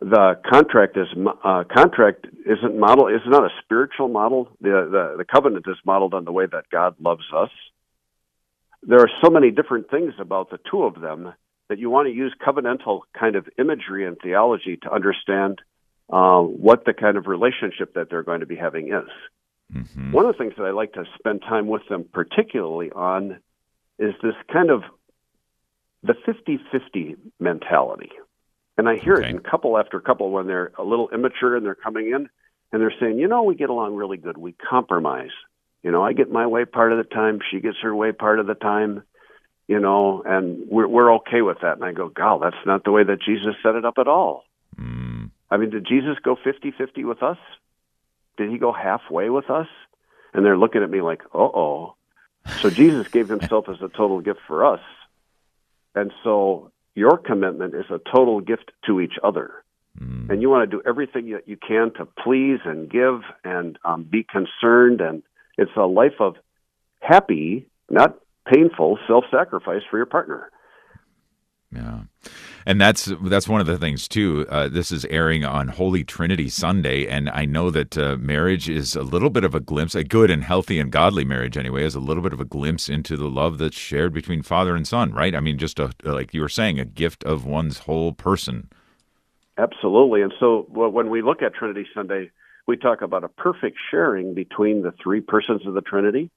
The 0.00 0.38
contract 0.50 0.96
is 0.96 1.06
uh, 1.44 1.64
contract 1.74 2.26
isn't 2.44 2.78
model 2.78 3.08
is 3.08 3.22
not 3.26 3.44
a 3.44 3.50
spiritual 3.62 4.08
model. 4.08 4.48
The, 4.60 4.88
the 4.90 5.14
the 5.18 5.24
covenant 5.24 5.64
is 5.68 5.76
modeled 5.86 6.14
on 6.14 6.24
the 6.24 6.32
way 6.32 6.46
that 6.50 6.64
God 6.70 6.96
loves 7.00 7.24
us. 7.34 7.50
There 8.82 9.00
are 9.00 9.10
so 9.22 9.30
many 9.30 9.50
different 9.50 9.90
things 9.90 10.12
about 10.18 10.50
the 10.50 10.58
two 10.70 10.82
of 10.82 11.00
them 11.00 11.32
that 11.68 11.78
you 11.78 11.88
want 11.88 12.08
to 12.08 12.12
use 12.12 12.34
covenantal 12.46 13.02
kind 13.18 13.36
of 13.36 13.48
imagery 13.58 14.06
and 14.06 14.18
theology 14.22 14.76
to 14.82 14.92
understand 14.92 15.62
uh, 16.10 16.40
what 16.40 16.84
the 16.84 16.92
kind 16.92 17.16
of 17.16 17.26
relationship 17.26 17.94
that 17.94 18.10
they're 18.10 18.22
going 18.22 18.40
to 18.40 18.46
be 18.46 18.56
having 18.56 18.88
is. 18.88 19.08
Mm-hmm. 19.72 20.12
One 20.12 20.26
of 20.26 20.32
the 20.32 20.38
things 20.38 20.54
that 20.58 20.64
I 20.64 20.70
like 20.70 20.92
to 20.94 21.04
spend 21.18 21.42
time 21.42 21.66
with 21.68 21.82
them 21.88 22.04
particularly 22.12 22.90
on 22.90 23.38
is 23.98 24.14
this 24.22 24.34
kind 24.52 24.70
of 24.70 24.82
the 26.02 26.14
50 26.26 26.58
50 26.70 27.16
mentality. 27.40 28.10
And 28.76 28.88
I 28.88 28.96
hear 28.96 29.14
okay. 29.14 29.28
it 29.28 29.30
in 29.30 29.38
couple 29.38 29.78
after 29.78 30.00
couple 30.00 30.30
when 30.30 30.46
they're 30.46 30.72
a 30.78 30.82
little 30.82 31.08
immature 31.10 31.56
and 31.56 31.64
they're 31.64 31.74
coming 31.74 32.08
in 32.08 32.28
and 32.72 32.82
they're 32.82 32.94
saying, 33.00 33.18
you 33.18 33.28
know, 33.28 33.44
we 33.44 33.54
get 33.54 33.70
along 33.70 33.94
really 33.94 34.16
good. 34.16 34.36
We 34.36 34.52
compromise. 34.52 35.30
You 35.82 35.92
know, 35.92 36.02
I 36.02 36.12
get 36.12 36.30
my 36.30 36.46
way 36.46 36.64
part 36.64 36.92
of 36.92 36.98
the 36.98 37.04
time, 37.04 37.38
she 37.50 37.60
gets 37.60 37.76
her 37.82 37.94
way 37.94 38.12
part 38.12 38.40
of 38.40 38.46
the 38.46 38.54
time, 38.54 39.02
you 39.68 39.78
know, 39.78 40.22
and 40.24 40.66
we're, 40.68 40.88
we're 40.88 41.14
okay 41.16 41.42
with 41.42 41.58
that. 41.62 41.76
And 41.76 41.84
I 41.84 41.92
go, 41.92 42.08
God, 42.08 42.40
that's 42.42 42.66
not 42.66 42.84
the 42.84 42.90
way 42.90 43.04
that 43.04 43.18
Jesus 43.24 43.54
set 43.62 43.74
it 43.74 43.84
up 43.84 43.94
at 43.98 44.08
all. 44.08 44.44
Mm. 44.80 45.13
I 45.54 45.56
mean, 45.56 45.70
did 45.70 45.86
Jesus 45.86 46.16
go 46.20 46.34
50 46.42 46.72
50 46.72 47.04
with 47.04 47.22
us? 47.22 47.38
Did 48.36 48.50
he 48.50 48.58
go 48.58 48.72
halfway 48.72 49.30
with 49.30 49.50
us? 49.50 49.68
And 50.32 50.44
they're 50.44 50.58
looking 50.58 50.82
at 50.82 50.90
me 50.90 51.00
like, 51.00 51.22
uh 51.32 51.38
oh. 51.38 51.94
So 52.60 52.70
Jesus 52.70 53.06
gave 53.06 53.28
himself 53.28 53.68
as 53.68 53.76
a 53.80 53.88
total 53.88 54.20
gift 54.20 54.40
for 54.48 54.66
us. 54.66 54.80
And 55.94 56.12
so 56.24 56.72
your 56.96 57.18
commitment 57.18 57.72
is 57.76 57.84
a 57.88 58.00
total 58.12 58.40
gift 58.40 58.72
to 58.86 59.00
each 59.00 59.14
other. 59.22 59.62
Mm. 59.96 60.28
And 60.28 60.42
you 60.42 60.50
want 60.50 60.68
to 60.68 60.76
do 60.76 60.82
everything 60.84 61.30
that 61.30 61.46
you 61.46 61.56
can 61.56 61.92
to 61.98 62.04
please 62.04 62.58
and 62.64 62.90
give 62.90 63.20
and 63.44 63.78
um, 63.84 64.02
be 64.02 64.24
concerned. 64.24 65.00
And 65.00 65.22
it's 65.56 65.70
a 65.76 65.86
life 65.86 66.18
of 66.18 66.34
happy, 66.98 67.68
not 67.88 68.18
painful 68.52 68.98
self 69.06 69.22
sacrifice 69.30 69.82
for 69.88 69.98
your 69.98 70.06
partner. 70.06 70.50
Yeah, 71.70 72.00
and 72.66 72.80
that's 72.80 73.10
that's 73.22 73.48
one 73.48 73.60
of 73.60 73.66
the 73.66 73.78
things 73.78 74.08
too. 74.08 74.46
Uh, 74.48 74.68
this 74.68 74.90
is 74.90 75.04
airing 75.06 75.44
on 75.44 75.68
Holy 75.68 76.04
Trinity 76.04 76.48
Sunday, 76.48 77.06
and 77.06 77.28
I 77.30 77.44
know 77.44 77.70
that 77.70 77.98
uh, 77.98 78.16
marriage 78.16 78.68
is 78.68 78.96
a 78.96 79.02
little 79.02 79.30
bit 79.30 79.44
of 79.44 79.54
a 79.54 79.60
glimpse, 79.60 79.94
a 79.94 80.04
good 80.04 80.30
and 80.30 80.44
healthy 80.44 80.78
and 80.78 80.90
godly 80.90 81.24
marriage 81.24 81.56
anyway, 81.56 81.84
is 81.84 81.94
a 81.94 82.00
little 82.00 82.22
bit 82.22 82.32
of 82.32 82.40
a 82.40 82.44
glimpse 82.44 82.88
into 82.88 83.16
the 83.16 83.28
love 83.28 83.58
that's 83.58 83.76
shared 83.76 84.12
between 84.12 84.42
father 84.42 84.74
and 84.74 84.86
son. 84.86 85.12
Right? 85.12 85.34
I 85.34 85.40
mean, 85.40 85.58
just 85.58 85.78
a, 85.78 85.90
like 86.02 86.32
you 86.32 86.40
were 86.40 86.48
saying, 86.48 86.80
a 86.80 86.84
gift 86.84 87.22
of 87.24 87.44
one's 87.44 87.80
whole 87.80 88.12
person. 88.12 88.68
Absolutely, 89.58 90.22
and 90.22 90.32
so 90.40 90.66
well, 90.70 90.90
when 90.90 91.10
we 91.10 91.22
look 91.22 91.42
at 91.42 91.54
Trinity 91.54 91.86
Sunday, 91.94 92.30
we 92.66 92.76
talk 92.76 93.02
about 93.02 93.24
a 93.24 93.28
perfect 93.28 93.76
sharing 93.90 94.34
between 94.34 94.82
the 94.82 94.92
three 95.02 95.20
persons 95.20 95.66
of 95.66 95.74
the 95.74 95.82
Trinity, 95.82 96.30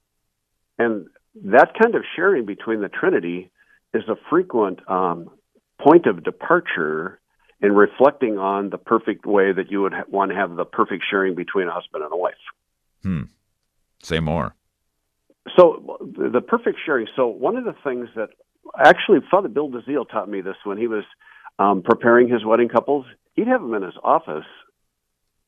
and 0.78 1.08
that 1.46 1.74
kind 1.82 1.96
of 1.96 2.04
sharing 2.16 2.46
between 2.46 2.82
the 2.82 2.90
Trinity 2.90 3.50
is 3.94 4.04
a 4.10 4.16
frequent 4.30 4.80
um, 4.90 5.30
point 5.82 6.06
of 6.06 6.24
departure 6.24 7.20
in 7.62 7.74
reflecting 7.74 8.38
on 8.38 8.70
the 8.70 8.78
perfect 8.78 9.26
way 9.26 9.52
that 9.52 9.72
you 9.72 9.82
would 9.82 9.94
ha- 9.94 10.04
want 10.10 10.32
to 10.32 10.38
have 10.38 10.56
the 10.56 10.66
perfect 10.66 11.04
sharing 11.10 11.36
between 11.36 11.68
a 11.68 11.74
husband 11.74 12.04
and 12.04 12.14
a 12.14 12.18
wife. 12.18 12.34
Hmm. 13.04 13.24
Say 14.04 14.20
more. 14.20 14.56
So 15.56 15.98
the 16.02 16.42
perfect 16.42 16.80
sharing. 16.86 17.08
So 17.16 17.28
one 17.28 17.58
of 17.58 17.64
the 17.64 17.76
things 17.84 18.10
that 18.16 18.30
actually 18.78 19.20
Father 19.32 19.48
Bill 19.48 19.70
DeZiel 19.70 20.10
taught 20.10 20.30
me 20.30 20.42
this 20.42 20.58
when 20.64 20.78
he 20.78 20.88
was 20.88 21.04
um, 21.58 21.82
preparing 21.82 22.30
his 22.30 22.46
wedding 22.46 22.70
couples. 22.70 23.06
He'd 23.34 23.48
have 23.48 23.62
them 23.62 23.74
in 23.74 23.84
his 23.84 23.94
office, 24.04 24.46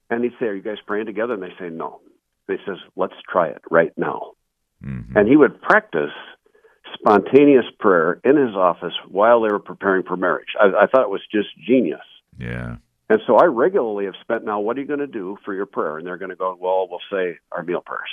and 0.10 0.24
he'd 0.24 0.34
say, 0.40 0.46
"Are 0.48 0.56
you 0.56 0.62
guys 0.62 0.78
praying 0.86 1.08
together?" 1.08 1.34
And 1.34 1.44
they 1.44 1.54
say, 1.60 1.70
"No." 1.70 2.02
He 2.48 2.56
says, 2.66 2.78
"Let's 2.96 3.14
try 3.30 3.50
it 3.50 3.62
right 3.70 3.92
now." 3.98 4.34
Mm-hmm. 4.84 5.18
And 5.18 5.28
he 5.28 5.36
would 5.36 5.62
practice 5.62 6.14
spontaneous 6.94 7.66
prayer 7.80 8.20
in 8.24 8.38
his 8.38 8.56
office 8.56 8.94
while 9.08 9.42
they 9.42 9.52
were 9.52 9.60
preparing 9.60 10.04
for 10.04 10.18
marriage. 10.18 10.50
I, 10.60 10.84
I 10.84 10.88
thought 10.88 11.04
it 11.04 11.10
was 11.10 11.22
just 11.32 11.48
genius. 11.66 12.00
Yeah. 12.38 12.78
And 13.10 13.20
so 13.26 13.38
I 13.38 13.46
regularly 13.46 14.06
have 14.06 14.14
spent 14.22 14.46
now, 14.46 14.60
what 14.60 14.78
are 14.78 14.82
you 14.82 14.88
going 14.88 15.00
to 15.00 15.08
do 15.08 15.38
for 15.44 15.54
your 15.54 15.66
prayer? 15.66 15.98
And 15.98 16.06
they're 16.06 16.18
going 16.18 16.30
to 16.30 16.36
go, 16.36 16.56
well, 16.60 16.88
we'll 16.90 17.00
say 17.12 17.40
our 17.52 17.64
meal 17.64 17.82
prayers, 17.84 18.10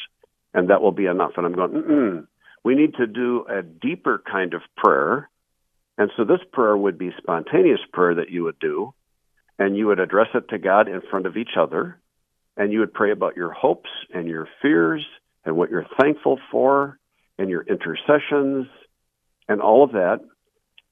and 0.55 0.71
that 0.71 0.81
will 0.81 0.93
be 0.93 1.07
enough. 1.07 1.33
And 1.37 1.45
I'm 1.45 1.53
going, 1.53 1.71
Mm-mm. 1.71 2.27
we 2.65 2.75
need 2.75 2.95
to 2.95 3.07
do 3.07 3.45
a 3.49 3.63
deeper 3.63 4.23
kind 4.31 4.55
of 4.55 4.63
prayer. 4.77 5.29
And 5.99 6.11
so 6.17 6.25
this 6.25 6.41
prayer 6.53 6.77
would 6.77 6.99
be 6.99 7.11
spontaneous 7.19 7.81
prayer 7.93 8.15
that 8.15 8.31
you 8.31 8.45
would 8.45 8.59
do, 8.59 8.95
and 9.59 9.77
you 9.77 9.87
would 9.87 10.01
address 10.01 10.29
it 10.35 10.49
to 10.49 10.59
God 10.59 10.89
in 10.89 11.03
front 11.11 11.27
of 11.27 11.37
each 11.37 11.57
other, 11.59 11.99
and 12.57 12.73
you 12.73 12.81
would 12.81 12.95
pray 12.95 13.13
about 13.13 13.37
your 13.37 13.53
hopes 13.53 13.91
and 14.15 14.27
your 14.29 14.49
fears 14.63 15.05
and 15.45 15.57
what 15.57 15.71
you're 15.71 15.87
thankful 16.01 16.39
for 16.51 16.99
and 17.39 17.51
your 17.51 17.63
intercessions 17.63 18.67
and 19.49 19.61
all 19.61 19.85
of 19.85 19.93
that. 19.93 20.21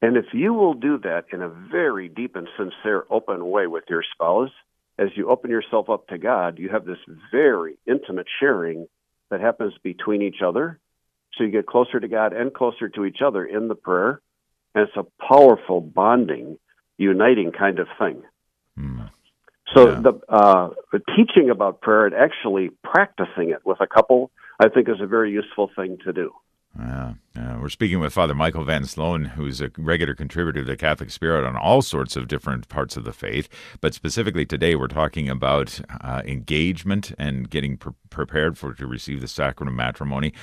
And 0.03 0.17
if 0.17 0.27
you 0.33 0.53
will 0.53 0.75
do 0.75 0.99
that 0.99 1.25
in 1.33 1.41
a 1.41 1.49
very 1.49 2.09
deep 2.09 2.37
and 2.37 2.49
sincere, 2.57 3.05
open 3.11 3.51
way 3.51 3.67
with 3.67 3.85
your 3.89 4.03
spouse, 4.13 4.51
as 4.99 5.09
you 5.17 5.31
open 5.31 5.51
yourself 5.51 5.89
up 5.89 6.07
to 6.09 6.19
God, 6.19 6.59
you 6.59 6.69
have 6.69 6.85
this 6.85 6.99
very 7.33 7.79
intimate 7.87 8.27
sharing 8.39 8.87
that 9.31 9.41
happens 9.41 9.73
between 9.83 10.23
each 10.23 10.43
other. 10.45 10.79
So 11.35 11.45
you 11.45 11.51
get 11.51 11.67
closer 11.67 11.99
to 11.99 12.07
God 12.07 12.33
and 12.33 12.53
closer 12.53 12.89
to 12.91 13.05
each 13.05 13.19
other 13.25 13.45
in 13.45 13.69
the 13.69 13.75
prayer. 13.75 14.21
And 14.75 14.87
it's 14.87 14.97
a 14.97 15.07
powerful 15.25 15.81
bonding, 15.81 16.59
uniting 16.99 17.51
kind 17.53 17.79
of 17.79 17.89
thing. 17.99 18.23
Mm. 18.79 19.11
So 19.75 19.91
Yeah. 19.91 20.01
the, 20.01 20.21
uh, 20.29 20.71
the 20.93 21.01
teaching 21.17 21.51
about 21.51 21.81
prayer 21.81 22.07
and 22.07 22.15
actually 22.15 22.71
practicing 22.85 23.51
it 23.51 23.65
with 23.65 23.81
a 23.81 23.87
couple, 23.87 24.31
I 24.61 24.68
think, 24.68 24.88
is 24.88 25.00
a 25.00 25.06
very 25.06 25.32
useful 25.32 25.70
thing 25.76 25.99
to 26.04 26.12
do. 26.12 26.32
Yeah. 26.78 27.14
We're 27.64 27.70
speaking 27.70 27.99
with 27.99 28.12
Father 28.12 28.34
Michael 28.34 28.64
Van 28.64 28.82
Sloun, 28.82 29.25
who's 29.25 29.62
a 29.62 29.70
regular 29.78 30.14
contributor 30.14 30.61
to 30.61 30.66
the 30.66 30.76
Catholic 30.76 31.11
Spirit 31.11 31.46
on 31.46 31.56
all 31.56 31.80
sorts 31.80 32.14
of 32.14 32.28
different 32.28 32.68
parts 32.68 32.96
of 32.96 33.04
the 33.04 33.12
faith. 33.12 33.49
But 33.80 33.94
specifically 33.94 34.44
today, 34.44 34.75
we're 34.75 34.88
talking 34.88 35.30
about 35.30 35.80
uh, 36.02 36.20
engagement 36.26 37.12
and 37.18 37.49
getting 37.49 37.78
pre- 37.78 37.94
prepared 38.11 38.58
for 38.58 38.75
to 38.75 38.87
receive 38.87 39.23
the 39.23 39.28
sacrament 39.28 39.73
of 39.73 39.76
matrimony. 39.78 40.34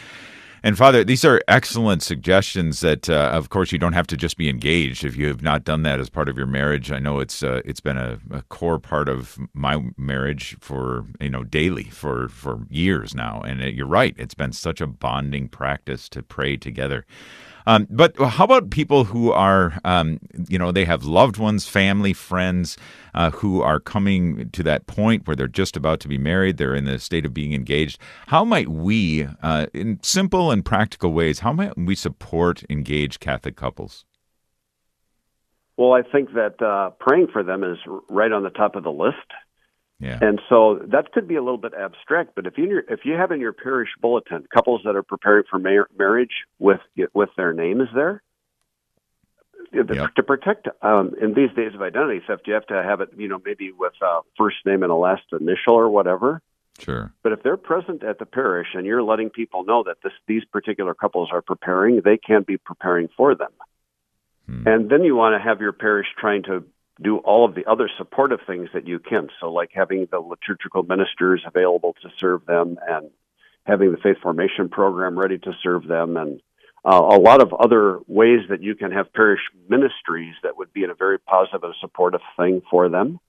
And 0.63 0.77
Father, 0.77 1.03
these 1.03 1.25
are 1.25 1.41
excellent 1.47 2.03
suggestions. 2.03 2.81
That, 2.81 3.09
uh, 3.09 3.31
of 3.33 3.49
course, 3.49 3.71
you 3.71 3.79
don't 3.79 3.93
have 3.93 4.05
to 4.07 4.17
just 4.17 4.37
be 4.37 4.47
engaged 4.47 5.03
if 5.03 5.15
you 5.15 5.27
have 5.27 5.41
not 5.41 5.63
done 5.63 5.81
that 5.83 5.99
as 5.99 6.09
part 6.09 6.29
of 6.29 6.37
your 6.37 6.45
marriage. 6.45 6.91
I 6.91 6.99
know 6.99 7.19
it's 7.19 7.41
uh, 7.41 7.61
it's 7.65 7.79
been 7.79 7.97
a, 7.97 8.19
a 8.29 8.43
core 8.43 8.77
part 8.77 9.09
of 9.09 9.39
my 9.53 9.83
marriage 9.97 10.55
for 10.59 11.05
you 11.19 11.29
know 11.29 11.43
daily 11.43 11.85
for 11.85 12.29
for 12.29 12.67
years 12.69 13.15
now. 13.15 13.41
And 13.41 13.61
uh, 13.61 13.65
you're 13.65 13.87
right; 13.87 14.13
it's 14.19 14.35
been 14.35 14.53
such 14.53 14.81
a 14.81 14.87
bonding 14.87 15.47
practice 15.49 16.07
to 16.09 16.21
pray 16.21 16.57
together. 16.57 17.05
Um, 17.67 17.87
but 17.89 18.15
how 18.19 18.45
about 18.45 18.69
people 18.69 19.03
who 19.03 19.31
are, 19.31 19.79
um, 19.85 20.19
you 20.47 20.57
know, 20.57 20.71
they 20.71 20.85
have 20.85 21.03
loved 21.03 21.37
ones, 21.37 21.67
family, 21.67 22.13
friends 22.13 22.77
uh, 23.13 23.31
who 23.31 23.61
are 23.61 23.79
coming 23.79 24.49
to 24.51 24.63
that 24.63 24.87
point 24.87 25.27
where 25.27 25.35
they're 25.35 25.47
just 25.47 25.77
about 25.77 25.99
to 26.01 26.07
be 26.07 26.17
married, 26.17 26.57
they're 26.57 26.75
in 26.75 26.85
the 26.85 26.99
state 26.99 27.25
of 27.25 27.33
being 27.33 27.53
engaged. 27.53 27.99
How 28.27 28.43
might 28.43 28.69
we, 28.69 29.27
uh, 29.41 29.67
in 29.73 29.99
simple 30.01 30.51
and 30.51 30.63
practical 30.63 31.13
ways, 31.13 31.39
how 31.39 31.53
might 31.53 31.77
we 31.77 31.95
support 31.95 32.63
engaged 32.69 33.19
Catholic 33.19 33.55
couples? 33.55 34.05
Well, 35.77 35.93
I 35.93 36.03
think 36.03 36.33
that 36.33 36.61
uh, 36.61 36.91
praying 36.99 37.27
for 37.33 37.43
them 37.43 37.63
is 37.63 37.77
right 38.09 38.31
on 38.31 38.43
the 38.43 38.49
top 38.49 38.75
of 38.75 38.83
the 38.83 38.91
list. 38.91 39.17
Yeah. 40.01 40.17
And 40.19 40.41
so 40.49 40.81
that 40.87 41.11
could 41.11 41.27
be 41.27 41.35
a 41.35 41.43
little 41.43 41.59
bit 41.59 41.73
abstract, 41.75 42.31
but 42.35 42.47
if 42.47 42.57
you 42.57 42.81
if 42.89 43.01
you 43.05 43.13
have 43.13 43.31
in 43.31 43.39
your 43.39 43.53
parish 43.53 43.89
bulletin 44.01 44.47
couples 44.51 44.81
that 44.83 44.95
are 44.95 45.03
preparing 45.03 45.43
for 45.47 45.59
mar- 45.59 45.89
marriage 45.97 46.45
with 46.57 46.79
with 47.13 47.29
their 47.37 47.53
names 47.53 47.87
there, 47.93 48.23
the- 49.71 49.93
Yep. 49.93 50.15
to 50.15 50.23
protect 50.23 50.67
um, 50.81 51.13
in 51.21 51.35
these 51.35 51.51
days 51.55 51.75
of 51.75 51.83
identity 51.83 52.19
theft, 52.25 52.47
you 52.47 52.53
have 52.55 52.65
to 52.67 52.81
have 52.81 53.01
it, 53.01 53.09
you 53.15 53.27
know, 53.27 53.39
maybe 53.45 53.71
with 53.71 53.93
uh, 54.01 54.21
first 54.39 54.57
name 54.65 54.81
and 54.81 54.91
a 54.91 54.95
last 54.95 55.23
initial 55.39 55.75
or 55.75 55.87
whatever. 55.87 56.41
Sure. 56.79 57.13
But 57.21 57.33
if 57.33 57.43
they're 57.43 57.57
present 57.57 58.03
at 58.03 58.17
the 58.17 58.25
parish 58.25 58.69
and 58.73 58.87
you're 58.87 59.03
letting 59.03 59.29
people 59.29 59.63
know 59.65 59.83
that 59.83 59.97
this 60.03 60.13
these 60.25 60.43
particular 60.45 60.95
couples 60.95 61.29
are 61.31 61.43
preparing, 61.43 62.01
they 62.03 62.17
can 62.17 62.41
be 62.41 62.57
preparing 62.57 63.07
for 63.15 63.35
them. 63.35 63.51
Hmm. 64.47 64.67
And 64.67 64.89
then 64.89 65.03
you 65.03 65.15
want 65.15 65.35
to 65.35 65.47
have 65.47 65.61
your 65.61 65.73
parish 65.73 66.07
trying 66.17 66.41
to 66.43 66.63
do 67.01 67.17
all 67.17 67.45
of 67.45 67.55
the 67.55 67.65
other 67.65 67.89
supportive 67.97 68.39
things 68.45 68.69
that 68.73 68.87
you 68.87 68.99
can. 68.99 69.29
So, 69.39 69.51
like 69.51 69.71
having 69.73 70.07
the 70.11 70.19
liturgical 70.19 70.83
ministers 70.83 71.43
available 71.45 71.95
to 72.01 72.09
serve 72.19 72.45
them, 72.45 72.77
and 72.87 73.09
having 73.65 73.91
the 73.91 73.97
faith 73.97 74.17
formation 74.21 74.69
program 74.69 75.17
ready 75.17 75.37
to 75.39 75.53
serve 75.63 75.87
them, 75.87 76.17
and 76.17 76.41
uh, 76.83 76.97
a 76.97 77.19
lot 77.19 77.41
of 77.41 77.53
other 77.53 77.99
ways 78.07 78.41
that 78.49 78.61
you 78.61 78.75
can 78.75 78.91
have 78.91 79.13
parish 79.13 79.41
ministries 79.69 80.33
that 80.43 80.57
would 80.57 80.73
be 80.73 80.83
a 80.83 80.93
very 80.93 81.19
positive 81.19 81.63
and 81.63 81.75
supportive 81.79 82.21
thing 82.37 82.61
for 82.69 82.89
them. 82.89 83.19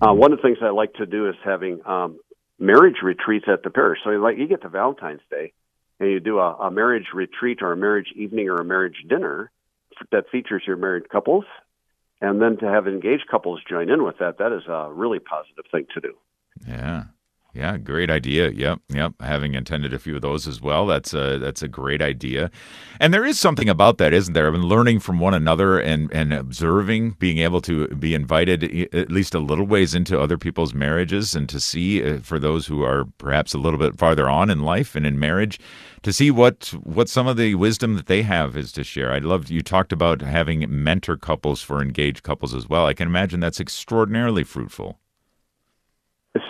Uh, 0.00 0.12
one 0.12 0.32
of 0.32 0.38
the 0.38 0.42
things 0.42 0.58
I 0.60 0.70
like 0.70 0.94
to 0.94 1.06
do 1.06 1.28
is 1.28 1.36
having 1.44 1.80
um, 1.86 2.18
marriage 2.58 2.96
retreats 3.02 3.46
at 3.48 3.62
the 3.62 3.70
parish. 3.70 4.00
So, 4.04 4.10
like 4.10 4.38
you 4.38 4.48
get 4.48 4.62
to 4.62 4.68
Valentine's 4.68 5.20
Day, 5.30 5.52
and 6.00 6.10
you 6.10 6.20
do 6.20 6.38
a, 6.38 6.54
a 6.54 6.70
marriage 6.70 7.06
retreat 7.14 7.58
or 7.62 7.72
a 7.72 7.76
marriage 7.76 8.12
evening 8.14 8.48
or 8.48 8.56
a 8.56 8.64
marriage 8.64 9.04
dinner 9.08 9.50
that 10.12 10.30
features 10.30 10.62
your 10.66 10.76
married 10.76 11.08
couples, 11.08 11.44
and 12.20 12.40
then 12.42 12.56
to 12.58 12.66
have 12.66 12.86
engaged 12.86 13.28
couples 13.30 13.60
join 13.68 13.90
in 13.90 14.04
with 14.04 14.18
that, 14.18 14.38
that 14.38 14.52
is 14.52 14.66
a 14.68 14.90
really 14.92 15.18
positive 15.18 15.64
thing 15.70 15.86
to 15.94 16.00
do. 16.00 16.14
Yeah. 16.66 17.04
Yeah, 17.58 17.76
great 17.76 18.08
idea. 18.08 18.50
Yep, 18.50 18.82
yep. 18.88 19.14
Having 19.18 19.56
attended 19.56 19.92
a 19.92 19.98
few 19.98 20.14
of 20.14 20.22
those 20.22 20.46
as 20.46 20.60
well, 20.62 20.86
that's 20.86 21.12
a 21.12 21.38
that's 21.38 21.60
a 21.60 21.66
great 21.66 22.00
idea. 22.00 22.52
And 23.00 23.12
there 23.12 23.24
is 23.24 23.36
something 23.36 23.68
about 23.68 23.98
that, 23.98 24.12
isn't 24.12 24.32
there? 24.32 24.46
I 24.46 24.52
mean, 24.52 24.62
learning 24.62 25.00
from 25.00 25.18
one 25.18 25.34
another 25.34 25.80
and 25.80 26.08
and 26.12 26.32
observing, 26.32 27.16
being 27.18 27.38
able 27.38 27.60
to 27.62 27.88
be 27.88 28.14
invited 28.14 28.94
at 28.94 29.10
least 29.10 29.34
a 29.34 29.40
little 29.40 29.66
ways 29.66 29.92
into 29.92 30.20
other 30.20 30.38
people's 30.38 30.72
marriages, 30.72 31.34
and 31.34 31.48
to 31.48 31.58
see 31.58 32.00
uh, 32.00 32.20
for 32.20 32.38
those 32.38 32.68
who 32.68 32.84
are 32.84 33.06
perhaps 33.18 33.54
a 33.54 33.58
little 33.58 33.78
bit 33.80 33.98
farther 33.98 34.28
on 34.28 34.50
in 34.50 34.60
life 34.62 34.94
and 34.94 35.04
in 35.04 35.18
marriage, 35.18 35.58
to 36.02 36.12
see 36.12 36.30
what 36.30 36.72
what 36.84 37.08
some 37.08 37.26
of 37.26 37.36
the 37.36 37.56
wisdom 37.56 37.96
that 37.96 38.06
they 38.06 38.22
have 38.22 38.56
is 38.56 38.70
to 38.70 38.84
share. 38.84 39.10
I 39.10 39.18
loved 39.18 39.50
you 39.50 39.62
talked 39.62 39.92
about 39.92 40.20
having 40.22 40.64
mentor 40.68 41.16
couples 41.16 41.60
for 41.60 41.82
engaged 41.82 42.22
couples 42.22 42.54
as 42.54 42.68
well. 42.68 42.86
I 42.86 42.94
can 42.94 43.08
imagine 43.08 43.40
that's 43.40 43.58
extraordinarily 43.58 44.44
fruitful. 44.44 45.00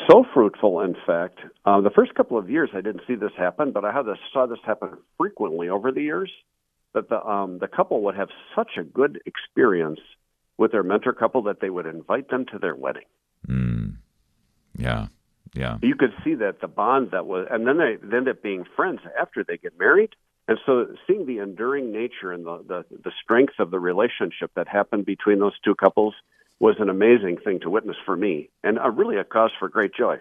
So 0.08 0.24
fruitful, 0.34 0.80
in 0.80 0.96
fact. 1.06 1.38
Uh, 1.64 1.80
the 1.80 1.90
first 1.90 2.14
couple 2.14 2.38
of 2.38 2.50
years, 2.50 2.70
I 2.72 2.80
didn't 2.80 3.02
see 3.06 3.14
this 3.14 3.32
happen, 3.36 3.72
but 3.72 3.84
I 3.84 3.92
had 3.92 4.02
this, 4.02 4.18
saw 4.32 4.46
this 4.46 4.58
happen 4.64 4.90
frequently 5.16 5.68
over 5.68 5.92
the 5.92 6.02
years. 6.02 6.30
That 6.94 7.10
the 7.10 7.22
um, 7.24 7.58
the 7.58 7.68
couple 7.68 8.00
would 8.04 8.16
have 8.16 8.30
such 8.56 8.78
a 8.78 8.82
good 8.82 9.20
experience 9.26 10.00
with 10.56 10.72
their 10.72 10.82
mentor 10.82 11.12
couple 11.12 11.42
that 11.42 11.60
they 11.60 11.68
would 11.68 11.84
invite 11.86 12.30
them 12.30 12.46
to 12.46 12.58
their 12.58 12.74
wedding. 12.74 13.04
Mm. 13.46 13.96
Yeah, 14.74 15.08
yeah. 15.54 15.76
You 15.82 15.94
could 15.94 16.14
see 16.24 16.34
that 16.36 16.62
the 16.62 16.66
bond 16.66 17.10
that 17.10 17.26
was, 17.26 17.46
and 17.50 17.66
then 17.66 17.76
they, 17.76 17.96
they 18.02 18.16
end 18.16 18.28
up 18.28 18.42
being 18.42 18.64
friends 18.74 19.00
after 19.20 19.44
they 19.44 19.58
get 19.58 19.78
married. 19.78 20.10
And 20.48 20.58
so, 20.64 20.86
seeing 21.06 21.26
the 21.26 21.40
enduring 21.40 21.92
nature 21.92 22.32
and 22.32 22.46
the, 22.46 22.64
the 22.66 22.84
the 23.04 23.12
strength 23.22 23.54
of 23.58 23.70
the 23.70 23.78
relationship 23.78 24.50
that 24.56 24.66
happened 24.66 25.04
between 25.04 25.40
those 25.40 25.58
two 25.62 25.74
couples 25.74 26.14
was 26.60 26.76
an 26.78 26.88
amazing 26.88 27.38
thing 27.38 27.60
to 27.60 27.70
witness 27.70 27.96
for 28.04 28.16
me, 28.16 28.50
and 28.64 28.78
uh, 28.78 28.90
really 28.90 29.16
a 29.16 29.24
cause 29.24 29.50
for 29.58 29.68
great 29.68 29.94
joy. 29.94 30.16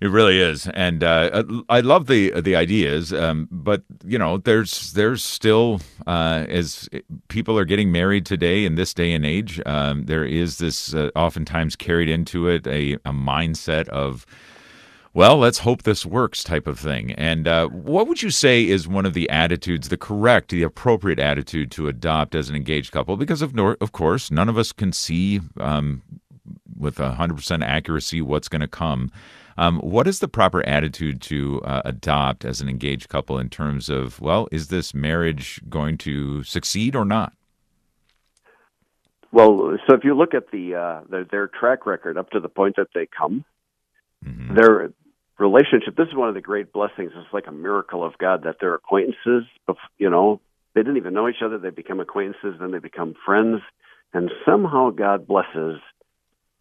It 0.00 0.08
really 0.08 0.40
is, 0.40 0.66
and 0.68 1.04
uh, 1.04 1.44
I 1.68 1.80
love 1.80 2.06
the 2.06 2.40
the 2.40 2.56
ideas. 2.56 3.12
Um, 3.12 3.48
but 3.50 3.82
you 4.02 4.18
know, 4.18 4.38
there's 4.38 4.94
there's 4.94 5.22
still 5.22 5.80
uh, 6.06 6.46
as 6.48 6.88
people 7.28 7.58
are 7.58 7.66
getting 7.66 7.92
married 7.92 8.24
today 8.24 8.64
in 8.64 8.76
this 8.76 8.94
day 8.94 9.12
and 9.12 9.26
age, 9.26 9.60
um, 9.66 10.06
there 10.06 10.24
is 10.24 10.56
this 10.56 10.94
uh, 10.94 11.10
oftentimes 11.14 11.76
carried 11.76 12.08
into 12.08 12.48
it 12.48 12.66
a, 12.66 12.94
a 13.04 13.12
mindset 13.12 13.88
of. 13.88 14.24
Well, 15.12 15.38
let's 15.38 15.58
hope 15.58 15.82
this 15.82 16.06
works, 16.06 16.44
type 16.44 16.68
of 16.68 16.78
thing. 16.78 17.12
And 17.12 17.48
uh, 17.48 17.66
what 17.68 18.06
would 18.06 18.22
you 18.22 18.30
say 18.30 18.68
is 18.68 18.86
one 18.86 19.04
of 19.04 19.12
the 19.12 19.28
attitudes, 19.28 19.88
the 19.88 19.96
correct, 19.96 20.50
the 20.50 20.62
appropriate 20.62 21.18
attitude 21.18 21.72
to 21.72 21.88
adopt 21.88 22.36
as 22.36 22.48
an 22.48 22.54
engaged 22.54 22.92
couple? 22.92 23.16
Because 23.16 23.42
of 23.42 23.52
nor- 23.52 23.76
of 23.80 23.90
course, 23.90 24.30
none 24.30 24.48
of 24.48 24.56
us 24.56 24.70
can 24.70 24.92
see 24.92 25.40
um, 25.58 26.02
with 26.78 26.98
hundred 26.98 27.34
percent 27.34 27.64
accuracy 27.64 28.22
what's 28.22 28.48
going 28.48 28.60
to 28.60 28.68
come. 28.68 29.10
Um, 29.58 29.80
what 29.80 30.06
is 30.06 30.20
the 30.20 30.28
proper 30.28 30.64
attitude 30.64 31.20
to 31.22 31.60
uh, 31.62 31.82
adopt 31.84 32.44
as 32.44 32.60
an 32.60 32.68
engaged 32.68 33.08
couple 33.08 33.36
in 33.36 33.50
terms 33.50 33.88
of, 33.90 34.20
well, 34.20 34.48
is 34.52 34.68
this 34.68 34.94
marriage 34.94 35.60
going 35.68 35.98
to 35.98 36.44
succeed 36.44 36.94
or 36.94 37.04
not? 37.04 37.32
Well, 39.32 39.76
so 39.86 39.94
if 39.94 40.04
you 40.04 40.14
look 40.16 40.34
at 40.34 40.50
the 40.52 40.76
uh, 40.76 41.00
their, 41.10 41.24
their 41.24 41.48
track 41.48 41.84
record 41.84 42.16
up 42.16 42.30
to 42.30 42.38
the 42.38 42.48
point 42.48 42.76
that 42.76 42.88
they 42.94 43.06
come, 43.06 43.44
Mhm. 44.24 44.54
their 44.54 44.92
relationship. 45.40 45.96
This 45.96 46.08
is 46.08 46.14
one 46.14 46.28
of 46.28 46.34
the 46.34 46.40
great 46.40 46.72
blessings. 46.72 47.12
It's 47.16 47.32
like 47.32 47.46
a 47.46 47.52
miracle 47.52 48.04
of 48.04 48.16
God 48.18 48.44
that 48.44 48.56
their 48.60 48.74
acquaintances, 48.74 49.44
you 49.98 50.10
know, 50.10 50.40
they 50.74 50.82
didn't 50.82 50.98
even 50.98 51.14
know 51.14 51.28
each 51.28 51.42
other. 51.44 51.58
They 51.58 51.70
become 51.70 51.98
acquaintances, 51.98 52.56
then 52.60 52.70
they 52.70 52.78
become 52.78 53.14
friends, 53.26 53.60
and 54.12 54.30
somehow 54.44 54.90
God 54.90 55.26
blesses 55.26 55.80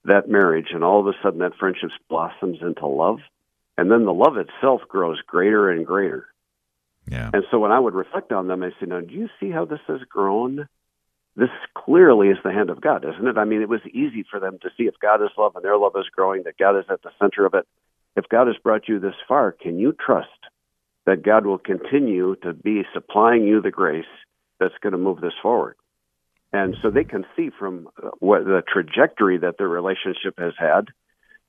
that 0.05 0.29
marriage, 0.29 0.69
and 0.71 0.83
all 0.83 0.99
of 1.01 1.07
a 1.07 1.13
sudden 1.21 1.39
that 1.39 1.55
friendship 1.59 1.91
blossoms 2.09 2.59
into 2.61 2.87
love, 2.87 3.19
and 3.77 3.91
then 3.91 4.05
the 4.05 4.13
love 4.13 4.37
itself 4.37 4.81
grows 4.87 5.19
greater 5.27 5.69
and 5.69 5.85
greater. 5.85 6.27
Yeah. 7.07 7.29
And 7.33 7.43
so 7.51 7.59
when 7.59 7.71
I 7.71 7.79
would 7.79 7.93
reflect 7.93 8.31
on 8.31 8.47
them, 8.47 8.63
I 8.63 8.69
say, 8.79 8.85
now, 8.87 9.01
do 9.01 9.13
you 9.13 9.29
see 9.39 9.51
how 9.51 9.65
this 9.65 9.79
has 9.87 10.01
grown? 10.09 10.67
This 11.35 11.49
clearly 11.75 12.29
is 12.29 12.37
the 12.43 12.51
hand 12.51 12.69
of 12.69 12.81
God, 12.81 13.05
isn't 13.05 13.27
it? 13.27 13.37
I 13.37 13.45
mean, 13.45 13.61
it 13.61 13.69
was 13.69 13.81
easy 13.91 14.23
for 14.29 14.39
them 14.39 14.57
to 14.61 14.69
see 14.77 14.83
if 14.83 14.95
God 14.99 15.21
is 15.21 15.29
love 15.37 15.55
and 15.55 15.63
their 15.63 15.77
love 15.77 15.93
is 15.95 16.05
growing, 16.15 16.43
that 16.43 16.57
God 16.57 16.77
is 16.77 16.85
at 16.89 17.01
the 17.01 17.11
center 17.19 17.45
of 17.45 17.53
it. 17.53 17.67
If 18.15 18.25
God 18.29 18.47
has 18.47 18.57
brought 18.63 18.87
you 18.87 18.99
this 18.99 19.15
far, 19.27 19.51
can 19.51 19.79
you 19.79 19.93
trust 19.93 20.27
that 21.05 21.23
God 21.23 21.45
will 21.45 21.57
continue 21.57 22.35
to 22.43 22.53
be 22.53 22.83
supplying 22.93 23.45
you 23.45 23.61
the 23.61 23.71
grace 23.71 24.05
that's 24.59 24.77
going 24.81 24.91
to 24.91 24.97
move 24.97 25.21
this 25.21 25.33
forward? 25.41 25.75
And 26.51 26.75
so 26.81 26.89
they 26.89 27.03
can 27.03 27.25
see 27.35 27.49
from 27.57 27.87
uh, 28.01 28.09
what 28.19 28.43
the 28.43 28.63
trajectory 28.67 29.37
that 29.37 29.57
their 29.57 29.69
relationship 29.69 30.35
has 30.39 30.53
had 30.57 30.85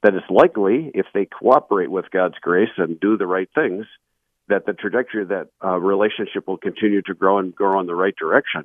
that 0.02 0.14
it's 0.14 0.30
likely, 0.30 0.90
if 0.94 1.06
they 1.12 1.26
cooperate 1.26 1.90
with 1.90 2.10
God's 2.10 2.38
grace 2.40 2.70
and 2.78 2.98
do 3.00 3.16
the 3.16 3.26
right 3.26 3.48
things, 3.54 3.86
that 4.48 4.66
the 4.66 4.72
trajectory 4.72 5.22
of 5.22 5.28
that 5.28 5.48
uh, 5.64 5.78
relationship 5.78 6.46
will 6.46 6.56
continue 6.56 7.02
to 7.02 7.14
grow 7.14 7.38
and 7.38 7.54
grow 7.54 7.80
in 7.80 7.86
the 7.86 7.94
right 7.94 8.14
direction. 8.16 8.64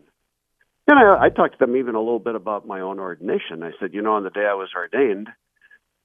And 0.88 1.00
I, 1.00 1.26
I 1.26 1.30
talked 1.30 1.60
to 1.60 1.66
them 1.66 1.76
even 1.76 1.96
a 1.96 2.00
little 2.00 2.20
bit 2.20 2.36
about 2.36 2.68
my 2.68 2.82
own 2.82 3.00
ordination. 3.00 3.64
I 3.64 3.72
said, 3.80 3.94
you 3.94 4.02
know, 4.02 4.14
on 4.14 4.24
the 4.24 4.30
day 4.30 4.46
I 4.46 4.54
was 4.54 4.70
ordained, 4.76 5.30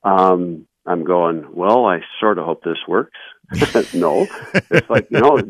um, 0.02 0.66
I'm 0.86 1.04
going, 1.04 1.46
well, 1.52 1.84
I 1.86 2.00
sort 2.18 2.38
of 2.38 2.46
hope 2.46 2.64
this 2.64 2.78
works. 2.88 3.18
no, 3.94 4.28
it's 4.70 4.88
like 4.88 5.10
no, 5.10 5.40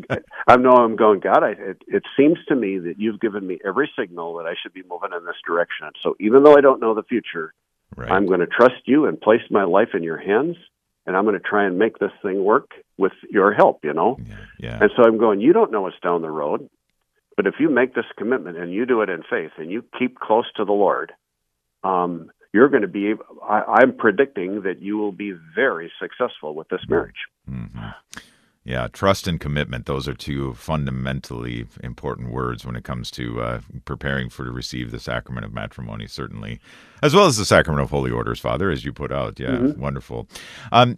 I 0.47 0.57
know 0.57 0.71
I'm 0.71 0.95
going. 0.95 1.19
God, 1.19 1.43
I, 1.43 1.51
it, 1.51 1.81
it 1.87 2.03
seems 2.17 2.39
to 2.47 2.55
me 2.55 2.79
that 2.79 2.95
you've 2.97 3.19
given 3.19 3.45
me 3.45 3.59
every 3.63 3.91
signal 3.97 4.35
that 4.37 4.47
I 4.47 4.55
should 4.61 4.73
be 4.73 4.81
moving 4.89 5.11
in 5.15 5.23
this 5.25 5.35
direction. 5.45 5.87
So 6.01 6.15
even 6.19 6.43
though 6.43 6.57
I 6.57 6.61
don't 6.61 6.81
know 6.81 6.95
the 6.95 7.03
future, 7.03 7.53
right. 7.95 8.11
I'm 8.11 8.25
going 8.25 8.39
to 8.39 8.47
trust 8.47 8.81
you 8.85 9.05
and 9.05 9.21
place 9.21 9.41
my 9.51 9.65
life 9.65 9.89
in 9.93 10.01
your 10.01 10.17
hands, 10.17 10.57
and 11.05 11.15
I'm 11.15 11.25
going 11.25 11.39
to 11.39 11.47
try 11.47 11.65
and 11.65 11.77
make 11.77 11.99
this 11.99 12.11
thing 12.23 12.43
work 12.43 12.71
with 12.97 13.13
your 13.29 13.53
help. 13.53 13.81
You 13.83 13.93
know, 13.93 14.17
yeah, 14.27 14.35
yeah. 14.59 14.79
And 14.81 14.91
so 14.95 15.03
I'm 15.03 15.19
going. 15.19 15.39
You 15.39 15.53
don't 15.53 15.71
know 15.71 15.83
what's 15.83 15.99
down 16.01 16.23
the 16.23 16.31
road, 16.31 16.67
but 17.37 17.45
if 17.45 17.55
you 17.59 17.69
make 17.69 17.93
this 17.93 18.05
commitment 18.17 18.57
and 18.57 18.73
you 18.73 18.87
do 18.87 19.01
it 19.01 19.09
in 19.09 19.21
faith 19.29 19.51
and 19.57 19.69
you 19.69 19.83
keep 19.99 20.19
close 20.19 20.45
to 20.55 20.65
the 20.65 20.73
Lord, 20.73 21.11
um, 21.83 22.31
you're 22.53 22.69
going 22.69 22.81
to 22.81 22.87
be 22.87 23.13
I, 23.47 23.81
am 23.81 23.93
predicting 23.95 24.63
that 24.63 24.81
you 24.81 24.97
will 24.97 25.11
be 25.11 25.33
very 25.55 25.91
successful 25.99 26.55
with 26.55 26.69
this 26.69 26.81
marriage 26.87 27.15
mm-hmm. 27.49 28.19
yeah 28.63 28.87
trust 28.87 29.27
and 29.27 29.39
commitment 29.39 29.85
those 29.85 30.07
are 30.07 30.13
two 30.13 30.53
fundamentally 30.53 31.67
important 31.83 32.31
words 32.31 32.65
when 32.65 32.75
it 32.75 32.83
comes 32.83 33.11
to 33.11 33.41
uh, 33.41 33.61
preparing 33.85 34.29
for 34.29 34.45
to 34.45 34.51
receive 34.51 34.91
the 34.91 34.99
sacrament 34.99 35.45
of 35.45 35.53
matrimony 35.53 36.07
certainly 36.07 36.59
as 37.01 37.13
well 37.13 37.25
as 37.25 37.37
the 37.37 37.45
sacrament 37.45 37.83
of 37.83 37.89
holy 37.89 38.11
orders 38.11 38.39
father 38.39 38.69
as 38.69 38.85
you 38.85 38.93
put 38.93 39.11
out 39.11 39.39
yeah 39.39 39.49
mm-hmm. 39.49 39.79
wonderful 39.79 40.27
um, 40.71 40.97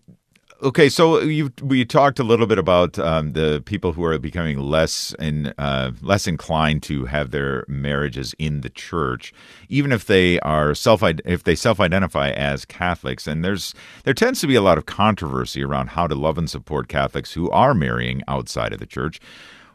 Okay, 0.64 0.88
so 0.88 1.20
you 1.20 1.52
we 1.62 1.84
talked 1.84 2.20
a 2.20 2.24
little 2.24 2.48
bit 2.48 2.58
about 2.58 2.98
um, 2.98 3.34
the 3.34 3.62
people 3.66 3.92
who 3.92 4.02
are 4.06 4.18
becoming 4.18 4.58
less 4.58 5.14
in 5.20 5.48
uh, 5.58 5.92
less 6.02 6.26
inclined 6.26 6.84
to 6.84 7.04
have 7.04 7.32
their 7.32 7.66
marriages 7.68 8.34
in 8.40 8.62
the 8.62 8.70
church, 8.70 9.34
even 9.68 9.92
if 9.92 10.06
they 10.06 10.40
are 10.40 10.74
self 10.74 11.04
if 11.04 11.44
they 11.44 11.56
self 11.56 11.82
identify 11.82 12.30
as 12.30 12.64
Catholics. 12.64 13.28
And 13.28 13.44
there's 13.44 13.76
there 14.06 14.14
tends 14.14 14.40
to 14.40 14.48
be 14.48 14.56
a 14.56 14.62
lot 14.62 14.78
of 14.78 14.86
controversy 14.86 15.62
around 15.62 15.90
how 15.90 16.08
to 16.08 16.16
love 16.16 16.38
and 16.38 16.50
support 16.50 16.88
Catholics 16.88 17.34
who 17.34 17.52
are 17.52 17.74
marrying 17.74 18.22
outside 18.30 18.72
of 18.72 18.80
the 18.80 18.86
church. 18.86 19.20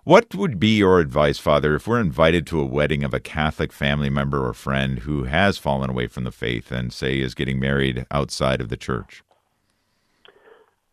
What 0.05 0.35
would 0.35 0.59
be 0.59 0.79
your 0.79 1.01
advice, 1.01 1.37
Father, 1.39 1.75
if 1.75 1.87
we're 1.87 2.01
invited 2.01 2.47
to 2.47 2.61
a 2.63 2.65
wedding 2.65 3.05
of 3.05 3.13
a 3.13 3.21
Catholic 3.21 3.75
family 3.75 4.09
member 4.09 4.49
or 4.49 4.55
friend 4.55 5.01
who 5.01 5.25
has 5.25 5.59
fallen 5.59 5.91
away 5.91 6.07
from 6.07 6.25
the 6.25 6.33
faith 6.33 6.73
and 6.73 6.95
say 6.95 7.19
is 7.21 7.35
getting 7.35 7.61
married 7.61 8.07
outside 8.11 8.63
of 8.63 8.71
the 8.71 8.79
church? 8.79 9.23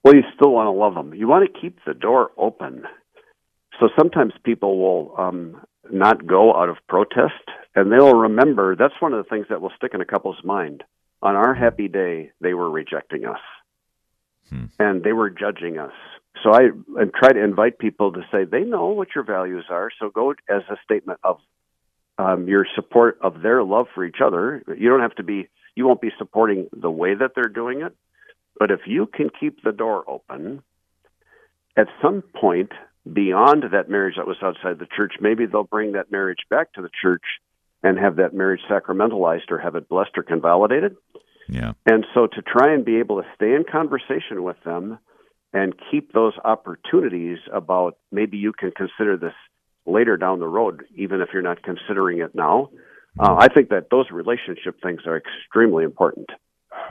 Well, 0.05 0.13
you 0.13 0.21
still 0.35 0.51
want 0.51 0.67
to 0.67 0.71
love 0.71 0.93
them. 0.93 1.15
You 1.15 1.27
want 1.27 1.51
to 1.51 1.59
keep 1.59 1.79
the 1.83 1.95
door 1.95 2.29
open. 2.37 2.83
So 3.79 3.89
sometimes 3.97 4.33
people 4.43 4.77
will 4.77 5.15
um, 5.17 5.65
not 5.91 6.27
go 6.27 6.55
out 6.55 6.69
of 6.69 6.77
protest, 6.87 7.33
and 7.73 7.91
they'll 7.91 8.13
remember 8.13 8.75
that's 8.75 8.93
one 8.99 9.13
of 9.13 9.23
the 9.23 9.27
things 9.27 9.47
that 9.49 9.61
will 9.61 9.71
stick 9.75 9.95
in 9.95 10.01
a 10.01 10.05
couple's 10.05 10.43
mind. 10.43 10.83
On 11.23 11.35
our 11.35 11.55
happy 11.55 11.87
day, 11.87 12.29
they 12.39 12.53
were 12.53 12.69
rejecting 12.69 13.25
us, 13.25 13.39
hmm. 14.47 14.65
and 14.77 15.03
they 15.03 15.11
were 15.11 15.31
judging 15.31 15.79
us. 15.79 15.93
So 16.43 16.53
I 16.53 16.69
and 17.01 17.11
try 17.11 17.31
to 17.31 17.43
invite 17.43 17.79
people 17.79 18.11
to 18.11 18.21
say 18.31 18.45
they 18.45 18.61
know 18.61 18.89
what 18.89 19.07
your 19.15 19.23
values 19.23 19.65
are. 19.71 19.89
So 19.99 20.09
go 20.09 20.35
as 20.47 20.61
a 20.69 20.77
statement 20.83 21.19
of 21.23 21.39
um, 22.19 22.47
your 22.47 22.67
support 22.75 23.17
of 23.21 23.41
their 23.41 23.63
love 23.63 23.87
for 23.95 24.05
each 24.05 24.21
other. 24.23 24.63
You 24.77 24.87
don't 24.87 25.01
have 25.01 25.15
to 25.15 25.23
be. 25.23 25.49
You 25.75 25.87
won't 25.87 25.99
be 25.99 26.11
supporting 26.19 26.67
the 26.71 26.91
way 26.91 27.15
that 27.15 27.31
they're 27.35 27.49
doing 27.49 27.81
it, 27.81 27.95
but 28.59 28.71
if 28.71 28.81
you 28.85 29.05
can 29.05 29.29
keep 29.39 29.63
the 29.63 29.71
door 29.71 30.03
open, 30.07 30.61
at 31.77 31.87
some 32.01 32.21
point 32.21 32.71
beyond 33.11 33.63
that 33.71 33.89
marriage 33.89 34.15
that 34.17 34.27
was 34.27 34.37
outside 34.41 34.79
the 34.79 34.87
church, 34.95 35.13
maybe 35.19 35.45
they'll 35.45 35.63
bring 35.63 35.93
that 35.93 36.11
marriage 36.11 36.45
back 36.49 36.73
to 36.73 36.81
the 36.81 36.89
church 37.01 37.23
and 37.83 37.99
have 37.99 38.15
that 38.15 38.33
marriage 38.33 38.61
sacramentalized 38.69 39.51
or 39.51 39.59
have 39.59 39.75
it 39.75 39.87
blessed 39.87 40.17
or 40.17 40.23
convalidated. 40.23 40.95
Yeah. 41.47 41.73
And 41.85 42.05
so 42.13 42.27
to 42.27 42.41
try 42.41 42.73
and 42.73 42.83
be 42.83 42.97
able 42.97 43.21
to 43.21 43.27
stay 43.35 43.53
in 43.53 43.63
conversation 43.69 44.43
with 44.43 44.57
them 44.65 44.97
and 45.53 45.73
keep 45.91 46.11
those 46.11 46.33
opportunities 46.43 47.37
about 47.53 47.97
maybe 48.11 48.37
you 48.37 48.51
can 48.51 48.71
consider 48.71 49.15
this 49.17 49.33
later 49.85 50.17
down 50.17 50.39
the 50.39 50.47
road, 50.47 50.83
even 50.95 51.21
if 51.21 51.29
you're 51.31 51.43
not 51.43 51.61
considering 51.61 52.19
it 52.19 52.33
now. 52.33 52.69
Uh, 53.17 53.35
I 53.37 53.47
think 53.47 53.69
that 53.69 53.89
those 53.91 54.07
relationship 54.11 54.81
things 54.81 55.01
are 55.05 55.15
extremely 55.15 55.85
important. 55.85 56.29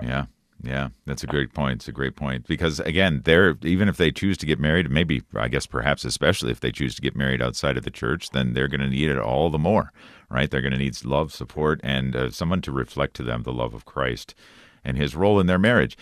Yeah. 0.02 0.26
Yeah, 0.64 0.88
that's 1.04 1.22
a 1.22 1.26
great 1.26 1.52
point. 1.52 1.76
It's 1.76 1.88
a 1.88 1.92
great 1.92 2.16
point 2.16 2.46
because 2.46 2.80
again, 2.80 3.20
they're 3.24 3.56
even 3.62 3.86
if 3.88 3.98
they 3.98 4.10
choose 4.10 4.38
to 4.38 4.46
get 4.46 4.58
married, 4.58 4.90
maybe 4.90 5.22
I 5.34 5.48
guess 5.48 5.66
perhaps 5.66 6.04
especially 6.06 6.50
if 6.52 6.60
they 6.60 6.72
choose 6.72 6.94
to 6.94 7.02
get 7.02 7.14
married 7.14 7.42
outside 7.42 7.76
of 7.76 7.84
the 7.84 7.90
church, 7.90 8.30
then 8.30 8.54
they're 8.54 8.68
going 8.68 8.80
to 8.80 8.88
need 8.88 9.10
it 9.10 9.18
all 9.18 9.50
the 9.50 9.58
more, 9.58 9.92
right? 10.30 10.50
They're 10.50 10.62
going 10.62 10.72
to 10.72 10.78
need 10.78 11.04
love, 11.04 11.34
support, 11.34 11.80
and 11.84 12.16
uh, 12.16 12.30
someone 12.30 12.62
to 12.62 12.72
reflect 12.72 13.14
to 13.16 13.22
them 13.22 13.42
the 13.42 13.52
love 13.52 13.74
of 13.74 13.84
Christ 13.84 14.34
and 14.82 14.96
His 14.96 15.14
role 15.14 15.38
in 15.38 15.46
their 15.46 15.58
marriage. 15.58 15.98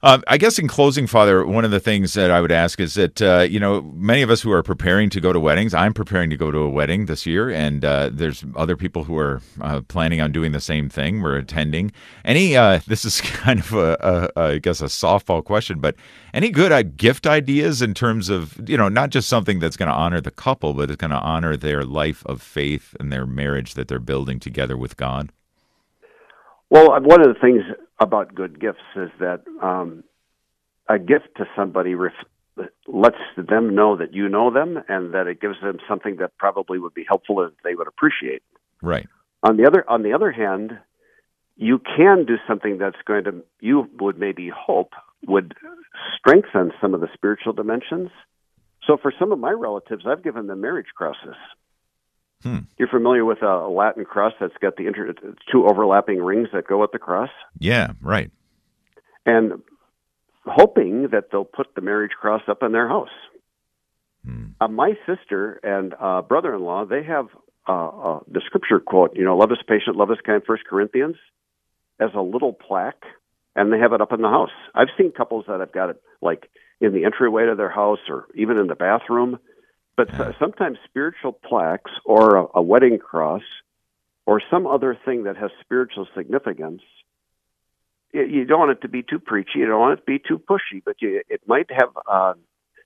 Uh, 0.00 0.20
I 0.28 0.38
guess 0.38 0.60
in 0.60 0.68
closing, 0.68 1.08
Father, 1.08 1.44
one 1.44 1.64
of 1.64 1.72
the 1.72 1.80
things 1.80 2.14
that 2.14 2.30
I 2.30 2.40
would 2.40 2.52
ask 2.52 2.78
is 2.78 2.94
that 2.94 3.20
uh, 3.20 3.40
you 3.40 3.58
know 3.58 3.82
many 3.82 4.22
of 4.22 4.30
us 4.30 4.40
who 4.40 4.52
are 4.52 4.62
preparing 4.62 5.10
to 5.10 5.20
go 5.20 5.32
to 5.32 5.40
weddings. 5.40 5.74
I'm 5.74 5.92
preparing 5.92 6.30
to 6.30 6.36
go 6.36 6.52
to 6.52 6.58
a 6.58 6.70
wedding 6.70 7.06
this 7.06 7.26
year, 7.26 7.50
and 7.50 7.84
uh, 7.84 8.10
there's 8.12 8.44
other 8.54 8.76
people 8.76 9.04
who 9.04 9.18
are 9.18 9.42
uh, 9.60 9.80
planning 9.88 10.20
on 10.20 10.30
doing 10.30 10.52
the 10.52 10.60
same 10.60 10.88
thing. 10.88 11.20
We're 11.20 11.36
attending. 11.36 11.90
Any? 12.24 12.56
Uh, 12.56 12.78
this 12.86 13.04
is 13.04 13.20
kind 13.20 13.58
of 13.58 13.72
a, 13.72 14.30
a, 14.36 14.40
a, 14.40 14.44
I 14.54 14.58
guess 14.58 14.80
a 14.80 14.84
softball 14.84 15.44
question, 15.44 15.80
but 15.80 15.96
any 16.32 16.50
good 16.50 16.70
uh, 16.70 16.82
gift 16.82 17.26
ideas 17.26 17.82
in 17.82 17.92
terms 17.92 18.28
of 18.28 18.56
you 18.70 18.76
know 18.76 18.88
not 18.88 19.10
just 19.10 19.28
something 19.28 19.58
that's 19.58 19.76
going 19.76 19.90
to 19.90 19.94
honor 19.96 20.20
the 20.20 20.30
couple, 20.30 20.74
but 20.74 20.90
it's 20.90 21.00
going 21.00 21.10
to 21.10 21.16
honor 21.18 21.56
their 21.56 21.82
life 21.82 22.24
of 22.24 22.40
faith 22.40 22.94
and 23.00 23.12
their 23.12 23.26
marriage 23.26 23.74
that 23.74 23.88
they're 23.88 23.98
building 23.98 24.38
together 24.38 24.76
with 24.76 24.96
God. 24.96 25.32
Well, 26.70 27.00
one 27.02 27.20
of 27.20 27.28
the 27.28 27.40
things 27.40 27.62
about 27.98 28.34
good 28.34 28.60
gifts 28.60 28.84
is 28.94 29.10
that 29.20 29.42
um, 29.62 30.04
a 30.88 30.98
gift 30.98 31.28
to 31.36 31.44
somebody 31.56 31.94
ref- 31.94 32.12
lets 32.86 33.16
them 33.36 33.74
know 33.74 33.96
that 33.96 34.12
you 34.12 34.28
know 34.28 34.52
them 34.52 34.78
and 34.88 35.14
that 35.14 35.26
it 35.26 35.40
gives 35.40 35.56
them 35.62 35.78
something 35.88 36.16
that 36.16 36.36
probably 36.38 36.78
would 36.78 36.94
be 36.94 37.04
helpful 37.06 37.40
and 37.40 37.52
they 37.64 37.74
would 37.74 37.88
appreciate. 37.88 38.42
Right. 38.82 39.06
On 39.42 39.56
the 39.56 39.66
other 39.66 39.88
on 39.88 40.02
the 40.02 40.12
other 40.12 40.32
hand, 40.32 40.78
you 41.56 41.78
can 41.78 42.24
do 42.26 42.36
something 42.46 42.78
that's 42.78 43.00
going 43.06 43.24
to 43.24 43.44
you 43.60 43.88
would 44.00 44.18
maybe 44.18 44.50
hope 44.54 44.92
would 45.26 45.54
strengthen 46.16 46.72
some 46.80 46.94
of 46.94 47.00
the 47.00 47.08
spiritual 47.14 47.52
dimensions. 47.52 48.10
So 48.86 48.96
for 49.00 49.12
some 49.18 49.32
of 49.32 49.38
my 49.38 49.50
relatives, 49.50 50.04
I've 50.06 50.24
given 50.24 50.46
them 50.46 50.60
marriage 50.60 50.88
crosses. 50.96 51.36
Hmm. 52.42 52.58
You're 52.78 52.88
familiar 52.88 53.24
with 53.24 53.42
a 53.42 53.68
Latin 53.68 54.04
cross 54.04 54.32
that's 54.40 54.56
got 54.60 54.76
the 54.76 54.86
inter- 54.86 55.12
two 55.50 55.66
overlapping 55.66 56.22
rings 56.22 56.48
that 56.52 56.66
go 56.66 56.80
with 56.80 56.92
the 56.92 56.98
cross? 56.98 57.30
Yeah, 57.58 57.92
right. 58.00 58.30
And 59.26 59.62
hoping 60.46 61.08
that 61.12 61.30
they'll 61.30 61.44
put 61.44 61.74
the 61.74 61.80
marriage 61.80 62.12
cross 62.12 62.42
up 62.48 62.62
in 62.62 62.72
their 62.72 62.88
house. 62.88 63.08
Hmm. 64.24 64.46
Uh, 64.60 64.68
my 64.68 64.94
sister 65.06 65.60
and 65.62 65.94
uh, 66.00 66.22
brother-in-law, 66.22 66.86
they 66.86 67.02
have 67.02 67.26
uh, 67.68 67.88
uh, 67.88 68.20
the 68.30 68.40
scripture 68.46 68.80
quote, 68.80 69.16
you 69.16 69.24
know, 69.24 69.36
love 69.36 69.50
is 69.52 69.58
patient, 69.66 69.96
love 69.96 70.10
is 70.10 70.18
kind, 70.24 70.42
First 70.46 70.64
Corinthians, 70.64 71.16
as 72.00 72.10
a 72.14 72.20
little 72.20 72.52
plaque, 72.52 73.02
and 73.56 73.72
they 73.72 73.78
have 73.78 73.92
it 73.92 74.00
up 74.00 74.12
in 74.12 74.22
the 74.22 74.28
house. 74.28 74.50
I've 74.74 74.88
seen 74.96 75.12
couples 75.12 75.44
that 75.48 75.60
have 75.60 75.72
got 75.72 75.90
it 75.90 76.02
like 76.22 76.48
in 76.80 76.92
the 76.92 77.04
entryway 77.04 77.46
to 77.46 77.56
their 77.56 77.70
house 77.70 77.98
or 78.08 78.26
even 78.34 78.56
in 78.56 78.68
the 78.68 78.74
bathroom 78.74 79.38
but 79.98 80.08
yeah. 80.10 80.32
sometimes 80.38 80.78
spiritual 80.88 81.32
plaques 81.32 81.90
or 82.06 82.36
a, 82.36 82.46
a 82.54 82.62
wedding 82.62 82.98
cross 82.98 83.42
or 84.24 84.40
some 84.50 84.66
other 84.66 84.98
thing 85.04 85.24
that 85.24 85.36
has 85.36 85.50
spiritual 85.60 86.06
significance 86.16 86.80
you 88.12 88.44
don't 88.44 88.58
want 88.58 88.70
it 88.70 88.80
to 88.82 88.88
be 88.88 89.02
too 89.02 89.18
preachy. 89.18 89.58
You 89.58 89.66
don't 89.66 89.80
want 89.80 89.98
it 89.98 90.02
to 90.02 90.06
be 90.06 90.18
too 90.18 90.38
pushy, 90.38 90.82
but 90.84 90.96
you, 91.00 91.22
it 91.28 91.42
might 91.46 91.70
have 91.70 91.90
uh, 92.06 92.34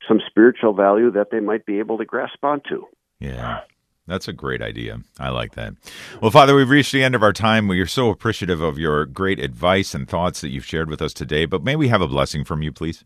some 0.08 0.20
spiritual 0.26 0.72
value 0.72 1.10
that 1.12 1.30
they 1.30 1.40
might 1.40 1.64
be 1.64 1.78
able 1.78 1.98
to 1.98 2.04
grasp 2.04 2.42
onto. 2.42 2.84
Yeah. 3.20 3.60
That's 4.08 4.26
a 4.26 4.32
great 4.32 4.60
idea. 4.60 4.98
I 5.20 5.28
like 5.28 5.54
that. 5.54 5.74
Well, 6.20 6.32
Father, 6.32 6.56
we've 6.56 6.68
reached 6.68 6.92
the 6.92 7.04
end 7.04 7.14
of 7.14 7.22
our 7.22 7.32
time. 7.32 7.68
We 7.68 7.80
are 7.80 7.86
so 7.86 8.10
appreciative 8.10 8.60
of 8.60 8.76
your 8.76 9.06
great 9.06 9.38
advice 9.38 9.94
and 9.94 10.08
thoughts 10.08 10.40
that 10.40 10.48
you've 10.48 10.66
shared 10.66 10.90
with 10.90 11.00
us 11.00 11.12
today. 11.12 11.44
But 11.44 11.62
may 11.62 11.76
we 11.76 11.86
have 11.86 12.00
a 12.00 12.08
blessing 12.08 12.44
from 12.44 12.62
you, 12.62 12.72
please? 12.72 13.04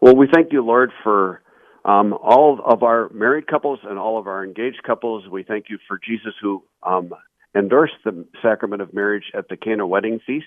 Well, 0.00 0.16
we 0.16 0.26
thank 0.26 0.52
you, 0.52 0.64
Lord, 0.64 0.90
for 1.04 1.42
um, 1.84 2.12
all 2.14 2.60
of 2.64 2.82
our 2.82 3.08
married 3.10 3.46
couples 3.46 3.80
and 3.82 3.98
all 3.98 4.18
of 4.18 4.26
our 4.26 4.44
engaged 4.44 4.82
couples. 4.84 5.28
We 5.28 5.42
thank 5.42 5.66
you 5.68 5.78
for 5.86 5.98
Jesus 5.98 6.32
who 6.40 6.62
um, 6.82 7.12
endorsed 7.54 7.94
the 8.04 8.26
sacrament 8.42 8.82
of 8.82 8.94
marriage 8.94 9.30
at 9.34 9.48
the 9.48 9.56
Cana 9.56 9.86
wedding 9.86 10.20
feast, 10.26 10.46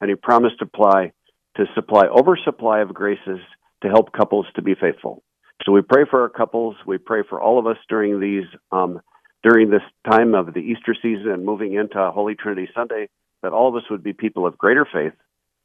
and 0.00 0.10
he 0.10 0.16
promised 0.16 0.58
to 0.58 0.64
apply 0.64 1.12
to 1.56 1.64
supply 1.74 2.06
oversupply 2.06 2.80
of 2.80 2.92
graces 2.92 3.38
to 3.82 3.88
help 3.88 4.12
couples 4.12 4.46
to 4.56 4.62
be 4.62 4.74
faithful. 4.74 5.22
So 5.64 5.72
we 5.72 5.82
pray 5.82 6.04
for 6.10 6.22
our 6.22 6.28
couples. 6.28 6.76
We 6.86 6.98
pray 6.98 7.22
for 7.28 7.40
all 7.40 7.58
of 7.58 7.66
us 7.66 7.76
during 7.88 8.20
these 8.20 8.44
um, 8.72 9.00
during 9.42 9.70
this 9.70 9.82
time 10.10 10.34
of 10.34 10.54
the 10.54 10.60
Easter 10.60 10.96
season 11.00 11.30
and 11.30 11.44
moving 11.44 11.74
into 11.74 12.10
Holy 12.10 12.34
Trinity 12.34 12.68
Sunday 12.74 13.08
that 13.42 13.52
all 13.52 13.68
of 13.68 13.76
us 13.76 13.88
would 13.90 14.02
be 14.02 14.12
people 14.12 14.46
of 14.46 14.58
greater 14.58 14.86
faith. 14.90 15.12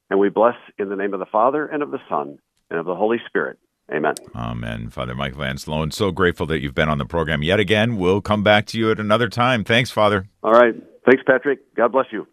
And 0.10 0.20
we 0.20 0.30
bless 0.30 0.56
in 0.78 0.90
the 0.90 0.96
name 0.96 1.14
of 1.14 1.20
the 1.20 1.26
Father 1.26 1.66
and 1.66 1.82
of 1.82 1.92
the 1.92 2.02
Son 2.10 2.40
and 2.70 2.80
of 2.80 2.86
the 2.86 2.96
Holy 2.96 3.18
Spirit. 3.28 3.58
Amen. 3.92 4.14
Amen. 4.36 4.90
Father 4.90 5.16
Michael 5.16 5.40
Van 5.40 5.58
Sloun, 5.58 5.92
so 5.92 6.12
grateful 6.12 6.46
that 6.48 6.60
you've 6.60 6.76
been 6.76 6.90
on 6.90 7.00
the 7.00 7.06
program 7.06 7.42
yet 7.42 7.60
again. 7.60 7.98
We'll 7.98 8.22
come 8.22 8.44
back 8.44 8.66
to 8.68 8.78
you 8.78 8.92
at 8.92 9.00
another 9.00 9.30
time. 9.30 9.64
Thanks, 9.64 9.90
Father. 9.90 10.28
All 10.44 10.52
right. 10.52 10.76
Thanks, 11.06 11.24
Patrick. 11.26 11.60
God 11.76 11.92
bless 11.92 12.06
you. 12.12 12.28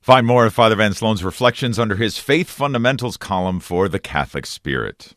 Find 0.00 0.26
more 0.26 0.46
of 0.46 0.54
Father 0.54 0.76
Van 0.76 0.92
Sloun's 0.92 1.24
reflections 1.24 1.78
under 1.78 1.96
his 1.96 2.18
Faith 2.18 2.48
Fundamentals 2.48 3.16
column 3.16 3.60
for 3.60 3.88
the 3.88 3.98
Catholic 3.98 4.46
Spirit. 4.46 5.14